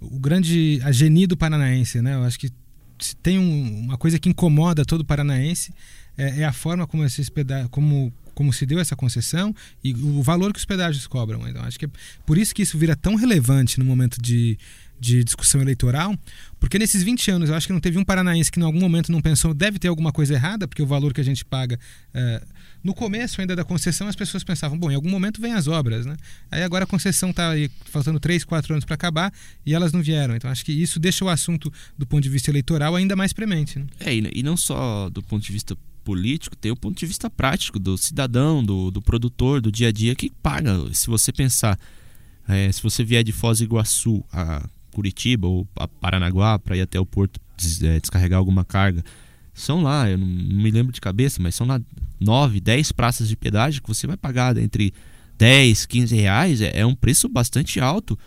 o 0.00 0.18
grande 0.18 0.80
agenido 0.82 1.36
paranaense, 1.36 2.00
né? 2.00 2.14
Eu 2.14 2.22
acho 2.22 2.38
que 2.38 2.50
se 2.98 3.14
tem 3.16 3.38
um, 3.38 3.84
uma 3.84 3.96
coisa 3.96 4.18
que 4.18 4.28
incomoda 4.28 4.84
todo 4.84 5.04
paranaense 5.04 5.72
é, 6.18 6.40
é 6.40 6.44
a 6.44 6.52
forma 6.52 6.86
como 6.86 7.04
esses 7.04 7.30
como 7.70 8.12
como 8.34 8.52
se 8.52 8.64
deu 8.64 8.78
essa 8.78 8.94
concessão 8.94 9.52
e 9.82 9.92
o 9.92 10.22
valor 10.22 10.52
que 10.52 10.60
os 10.60 10.64
pedágios 10.64 11.08
cobram. 11.08 11.48
Então, 11.48 11.60
acho 11.64 11.76
que 11.76 11.86
é 11.86 11.90
por 12.24 12.38
isso 12.38 12.54
que 12.54 12.62
isso 12.62 12.78
vira 12.78 12.94
tão 12.94 13.16
relevante 13.16 13.80
no 13.80 13.84
momento 13.84 14.22
de, 14.22 14.56
de 15.00 15.24
discussão 15.24 15.60
eleitoral, 15.60 16.16
porque 16.60 16.78
nesses 16.78 17.02
20 17.02 17.32
anos 17.32 17.48
eu 17.48 17.56
acho 17.56 17.66
que 17.66 17.72
não 17.72 17.80
teve 17.80 17.98
um 17.98 18.04
paranaense 18.04 18.48
que 18.48 18.60
em 18.60 18.62
algum 18.62 18.78
momento 18.78 19.10
não 19.10 19.20
pensou 19.20 19.52
deve 19.52 19.80
ter 19.80 19.88
alguma 19.88 20.12
coisa 20.12 20.34
errada, 20.34 20.68
porque 20.68 20.80
o 20.80 20.86
valor 20.86 21.12
que 21.12 21.20
a 21.20 21.24
gente 21.24 21.44
paga. 21.44 21.80
É, 22.14 22.40
no 22.82 22.94
começo 22.94 23.40
ainda 23.40 23.56
da 23.56 23.64
concessão, 23.64 24.06
as 24.06 24.14
pessoas 24.14 24.44
pensavam, 24.44 24.78
bom, 24.78 24.88
em 24.88 24.94
algum 24.94 25.10
momento 25.10 25.40
vem 25.40 25.52
as 25.52 25.66
obras, 25.66 26.06
né? 26.06 26.16
Aí 26.48 26.62
agora 26.62 26.84
a 26.84 26.86
concessão 26.86 27.30
está 27.30 27.50
faltando 27.86 28.20
3, 28.20 28.44
4 28.44 28.72
anos 28.72 28.84
para 28.84 28.94
acabar 28.94 29.32
e 29.66 29.74
elas 29.74 29.92
não 29.92 30.00
vieram. 30.00 30.36
Então 30.36 30.48
acho 30.48 30.64
que 30.64 30.70
isso 30.72 31.00
deixa 31.00 31.24
o 31.24 31.28
assunto, 31.28 31.72
do 31.98 32.06
ponto 32.06 32.22
de 32.22 32.28
vista 32.28 32.52
eleitoral, 32.52 32.94
ainda 32.94 33.16
mais 33.16 33.32
premente. 33.32 33.80
Né? 33.80 33.86
É, 33.98 34.14
e 34.14 34.44
não 34.44 34.56
só 34.56 35.10
do 35.10 35.20
ponto 35.24 35.44
de 35.44 35.52
vista 35.52 35.76
político, 36.08 36.56
tem 36.56 36.72
o 36.72 36.76
ponto 36.76 36.98
de 36.98 37.04
vista 37.04 37.28
prático 37.28 37.78
do 37.78 37.98
cidadão, 37.98 38.64
do, 38.64 38.90
do 38.90 39.02
produtor, 39.02 39.60
do 39.60 39.70
dia 39.70 39.88
a 39.88 39.92
dia 39.92 40.14
que 40.14 40.30
paga. 40.42 40.72
Se 40.94 41.06
você 41.06 41.30
pensar, 41.30 41.78
é, 42.48 42.72
se 42.72 42.82
você 42.82 43.04
vier 43.04 43.22
de 43.22 43.30
Foz 43.30 43.58
do 43.58 43.64
Iguaçu 43.64 44.24
a 44.32 44.66
Curitiba 44.90 45.46
ou 45.46 45.68
a 45.76 45.86
Paranaguá 45.86 46.58
para 46.58 46.78
ir 46.78 46.80
até 46.80 46.98
o 46.98 47.04
porto 47.04 47.38
des, 47.58 47.82
é, 47.82 48.00
descarregar 48.00 48.38
alguma 48.38 48.64
carga. 48.64 49.04
São 49.52 49.82
lá, 49.82 50.08
eu 50.08 50.16
não, 50.16 50.26
não, 50.26 50.62
me 50.62 50.70
lembro 50.70 50.94
de 50.94 51.00
cabeça, 51.00 51.42
mas 51.42 51.54
são 51.54 51.66
lá 51.66 51.78
9, 52.18 52.58
10 52.58 52.90
praças 52.92 53.28
de 53.28 53.36
pedágio 53.36 53.82
que 53.82 53.88
você 53.88 54.06
vai 54.06 54.16
pagar 54.16 54.56
entre 54.56 54.94
10, 55.36 55.84
15 55.84 56.16
reais. 56.16 56.62
É, 56.62 56.80
é 56.80 56.86
um 56.86 56.94
preço 56.94 57.28
bastante 57.28 57.80
alto 57.80 58.18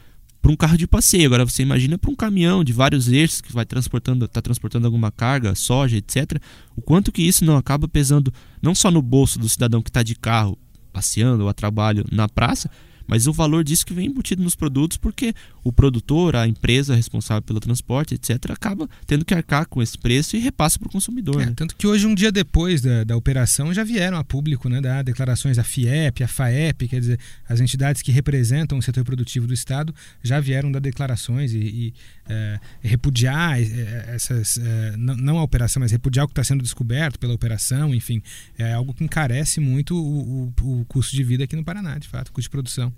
para 0.41 0.51
um 0.51 0.55
carro 0.55 0.77
de 0.77 0.87
passeio. 0.87 1.25
Agora 1.27 1.45
você 1.45 1.61
imagina 1.61 1.97
para 1.97 2.09
um 2.09 2.15
caminhão 2.15 2.63
de 2.63 2.73
vários 2.73 3.07
eixos 3.07 3.41
que 3.41 3.53
vai 3.53 3.65
transportando, 3.65 4.25
está 4.25 4.41
transportando 4.41 4.87
alguma 4.87 5.11
carga, 5.11 5.53
soja, 5.53 5.97
etc. 5.97 6.41
O 6.75 6.81
quanto 6.81 7.11
que 7.11 7.21
isso 7.21 7.45
não 7.45 7.55
acaba 7.57 7.87
pesando 7.87 8.33
não 8.61 8.73
só 8.73 8.89
no 8.89 9.01
bolso 9.01 9.37
do 9.37 9.47
cidadão 9.47 9.81
que 9.81 9.89
está 9.89 10.01
de 10.01 10.15
carro 10.15 10.57
passeando 10.91 11.43
ou 11.43 11.49
a 11.49 11.53
trabalho 11.53 12.05
na 12.11 12.27
praça, 12.27 12.69
mas 13.11 13.27
o 13.27 13.33
valor 13.33 13.61
disso 13.61 13.85
que 13.85 13.93
vem 13.93 14.07
embutido 14.07 14.41
nos 14.41 14.55
produtos, 14.55 14.95
porque 14.95 15.33
o 15.65 15.73
produtor, 15.73 16.33
a 16.33 16.47
empresa 16.47 16.95
responsável 16.95 17.41
pelo 17.41 17.59
transporte, 17.59 18.15
etc., 18.15 18.51
acaba 18.51 18.89
tendo 19.05 19.25
que 19.25 19.33
arcar 19.33 19.67
com 19.67 19.81
esse 19.81 19.97
preço 19.97 20.37
e 20.37 20.39
repassa 20.39 20.79
para 20.79 20.87
o 20.87 20.89
consumidor. 20.89 21.41
É, 21.41 21.47
né? 21.47 21.53
Tanto 21.53 21.75
que 21.75 21.85
hoje, 21.85 22.07
um 22.07 22.15
dia 22.15 22.31
depois 22.31 22.79
da, 22.81 23.03
da 23.03 23.17
operação, 23.17 23.73
já 23.73 23.83
vieram 23.83 24.17
a 24.17 24.23
público 24.23 24.69
né, 24.69 24.79
da 24.79 25.01
declarações 25.01 25.57
da 25.57 25.63
FIEP, 25.63 26.23
a 26.23 26.27
FAEP, 26.27 26.87
quer 26.87 27.01
dizer, 27.01 27.19
as 27.49 27.59
entidades 27.59 28.01
que 28.01 28.13
representam 28.13 28.77
o 28.77 28.81
setor 28.81 29.03
produtivo 29.03 29.45
do 29.45 29.53
Estado 29.53 29.93
já 30.23 30.39
vieram 30.39 30.71
dar 30.71 30.79
declarações 30.79 31.51
e, 31.51 31.57
e 31.57 31.93
é, 32.29 32.59
repudiar 32.81 33.59
é, 33.59 33.63
é 33.63 34.05
essas, 34.15 34.57
é, 34.57 34.95
não 34.95 35.37
a 35.37 35.43
operação, 35.43 35.81
mas 35.81 35.91
repudiar 35.91 36.23
o 36.23 36.29
que 36.29 36.31
está 36.31 36.45
sendo 36.45 36.63
descoberto 36.63 37.19
pela 37.19 37.33
operação, 37.33 37.93
enfim, 37.93 38.23
é 38.57 38.71
algo 38.71 38.93
que 38.93 39.03
encarece 39.03 39.59
muito 39.59 39.97
o, 39.97 40.53
o, 40.61 40.79
o 40.81 40.85
custo 40.85 41.13
de 41.13 41.23
vida 41.25 41.43
aqui 41.43 41.57
no 41.57 41.63
Paraná, 41.65 41.97
de 41.97 42.07
fato, 42.07 42.29
o 42.29 42.31
custo 42.31 42.47
de 42.47 42.51
produção. 42.51 42.93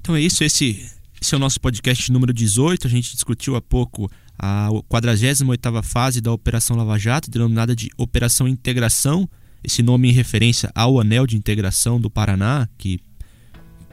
Então 0.00 0.16
é 0.16 0.20
isso, 0.20 0.42
esse, 0.42 0.90
esse 1.20 1.34
é 1.34 1.36
o 1.36 1.38
nosso 1.38 1.60
podcast 1.60 2.10
número 2.10 2.32
18. 2.32 2.86
A 2.86 2.90
gente 2.90 3.14
discutiu 3.14 3.54
há 3.54 3.60
pouco 3.60 4.10
a 4.38 4.68
48ª 4.90 5.82
fase 5.82 6.22
da 6.22 6.32
Operação 6.32 6.74
Lava 6.74 6.98
Jato, 6.98 7.30
denominada 7.30 7.76
de 7.76 7.90
Operação 7.98 8.48
Integração, 8.48 9.28
esse 9.62 9.82
nome 9.82 10.08
em 10.08 10.12
referência 10.12 10.72
ao 10.74 10.98
Anel 10.98 11.26
de 11.26 11.36
Integração 11.36 12.00
do 12.00 12.08
Paraná, 12.08 12.66
que 12.78 12.98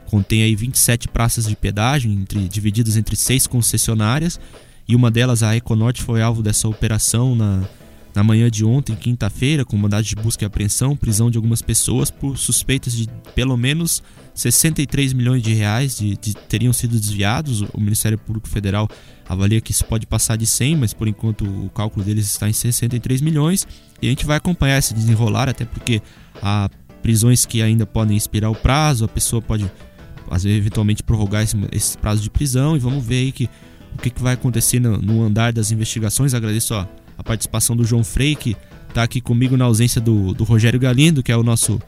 contém 0.06 0.42
aí 0.42 0.56
27 0.56 1.08
praças 1.08 1.46
de 1.46 1.54
pedágio, 1.54 2.10
entre, 2.10 2.48
divididas 2.48 2.96
entre 2.96 3.14
seis 3.14 3.46
concessionárias, 3.46 4.40
e 4.88 4.96
uma 4.96 5.10
delas, 5.10 5.42
a 5.42 5.54
Econorte, 5.54 6.02
foi 6.02 6.22
alvo 6.22 6.42
dessa 6.42 6.66
operação 6.66 7.34
na, 7.34 7.68
na 8.14 8.24
manhã 8.24 8.50
de 8.50 8.64
ontem, 8.64 8.96
quinta-feira, 8.96 9.62
com 9.62 9.76
mandado 9.76 10.04
de 10.04 10.14
busca 10.14 10.42
e 10.42 10.46
apreensão, 10.46 10.96
prisão 10.96 11.30
de 11.30 11.36
algumas 11.36 11.60
pessoas 11.60 12.10
por 12.10 12.38
suspeitas 12.38 12.94
de 12.94 13.06
pelo 13.34 13.54
menos 13.58 14.02
63 14.38 15.12
milhões 15.12 15.42
de 15.42 15.52
reais 15.52 15.98
de, 15.98 16.16
de, 16.16 16.34
teriam 16.34 16.72
sido 16.72 16.98
desviados. 16.98 17.62
O 17.72 17.80
Ministério 17.80 18.16
Público 18.16 18.48
Federal 18.48 18.88
avalia 19.28 19.60
que 19.60 19.72
isso 19.72 19.84
pode 19.84 20.06
passar 20.06 20.36
de 20.36 20.46
100, 20.46 20.76
mas 20.76 20.94
por 20.94 21.08
enquanto 21.08 21.44
o 21.44 21.68
cálculo 21.70 22.04
deles 22.04 22.26
está 22.26 22.48
em 22.48 22.52
63 22.52 23.20
milhões. 23.20 23.66
E 24.00 24.06
a 24.06 24.10
gente 24.10 24.24
vai 24.24 24.36
acompanhar 24.36 24.78
esse 24.78 24.94
desenrolar, 24.94 25.48
até 25.48 25.64
porque 25.64 26.00
há 26.40 26.70
prisões 27.02 27.44
que 27.44 27.60
ainda 27.60 27.84
podem 27.84 28.16
expirar 28.16 28.50
o 28.50 28.54
prazo, 28.54 29.04
a 29.04 29.08
pessoa 29.08 29.42
pode 29.42 29.68
às 30.30 30.44
vezes, 30.44 30.58
eventualmente 30.58 31.02
prorrogar 31.02 31.42
esse, 31.42 31.56
esse 31.72 31.98
prazo 31.98 32.22
de 32.22 32.30
prisão 32.30 32.76
e 32.76 32.78
vamos 32.78 33.04
ver 33.04 33.16
aí 33.16 33.32
que, 33.32 33.48
o 33.94 34.02
que, 34.02 34.10
que 34.10 34.22
vai 34.22 34.34
acontecer 34.34 34.78
no, 34.78 34.98
no 34.98 35.22
andar 35.22 35.52
das 35.52 35.72
investigações. 35.72 36.34
Agradeço 36.34 36.74
a 36.74 36.86
participação 37.24 37.74
do 37.74 37.84
João 37.84 38.04
Frei, 38.04 38.36
que 38.36 38.56
está 38.88 39.02
aqui 39.02 39.20
comigo 39.20 39.56
na 39.56 39.64
ausência 39.64 40.00
do, 40.00 40.32
do 40.32 40.44
Rogério 40.44 40.78
Galindo, 40.78 41.22
que 41.22 41.32
é 41.32 41.36
o 41.36 41.42
nosso 41.42 41.80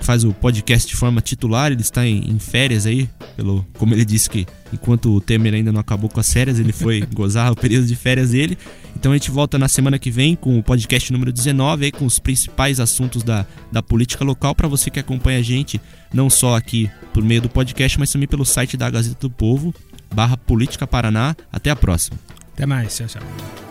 faz 0.00 0.24
o 0.24 0.32
podcast 0.32 0.88
de 0.88 0.96
forma 0.96 1.20
titular, 1.20 1.70
ele 1.70 1.80
está 1.80 2.06
em, 2.06 2.30
em, 2.30 2.38
férias 2.38 2.86
aí, 2.86 3.08
pelo 3.36 3.66
como 3.78 3.94
ele 3.94 4.04
disse 4.04 4.28
que 4.28 4.46
enquanto 4.72 5.14
o 5.14 5.20
Temer 5.20 5.54
ainda 5.54 5.72
não 5.72 5.80
acabou 5.80 6.08
com 6.08 6.20
as 6.20 6.32
férias, 6.32 6.58
ele 6.58 6.72
foi 6.72 7.00
gozar 7.14 7.52
o 7.52 7.56
período 7.56 7.86
de 7.86 7.94
férias 7.94 8.30
dele. 8.30 8.56
Então 8.96 9.12
a 9.12 9.14
gente 9.14 9.30
volta 9.30 9.58
na 9.58 9.68
semana 9.68 9.98
que 9.98 10.10
vem 10.10 10.34
com 10.34 10.58
o 10.58 10.62
podcast 10.62 11.12
número 11.12 11.32
19 11.32 11.84
aí 11.84 11.92
com 11.92 12.04
os 12.04 12.18
principais 12.18 12.80
assuntos 12.80 13.22
da, 13.22 13.46
da 13.70 13.82
política 13.82 14.24
local 14.24 14.54
para 14.54 14.68
você 14.68 14.90
que 14.90 14.98
acompanha 14.98 15.38
a 15.38 15.42
gente 15.42 15.80
não 16.12 16.28
só 16.28 16.56
aqui 16.56 16.90
por 17.12 17.22
meio 17.22 17.42
do 17.42 17.48
podcast, 17.48 17.98
mas 17.98 18.10
também 18.12 18.28
pelo 18.28 18.44
site 18.44 18.76
da 18.76 18.90
Gazeta 18.90 19.20
do 19.20 19.30
Povo, 19.30 19.74
barra 20.14 20.36
Política 20.36 20.86
Paraná. 20.86 21.36
Até 21.52 21.70
a 21.70 21.76
próxima. 21.76 22.18
Até 22.54 22.66
mais, 22.66 22.96
tchau, 22.96 23.06
tchau. 23.06 23.69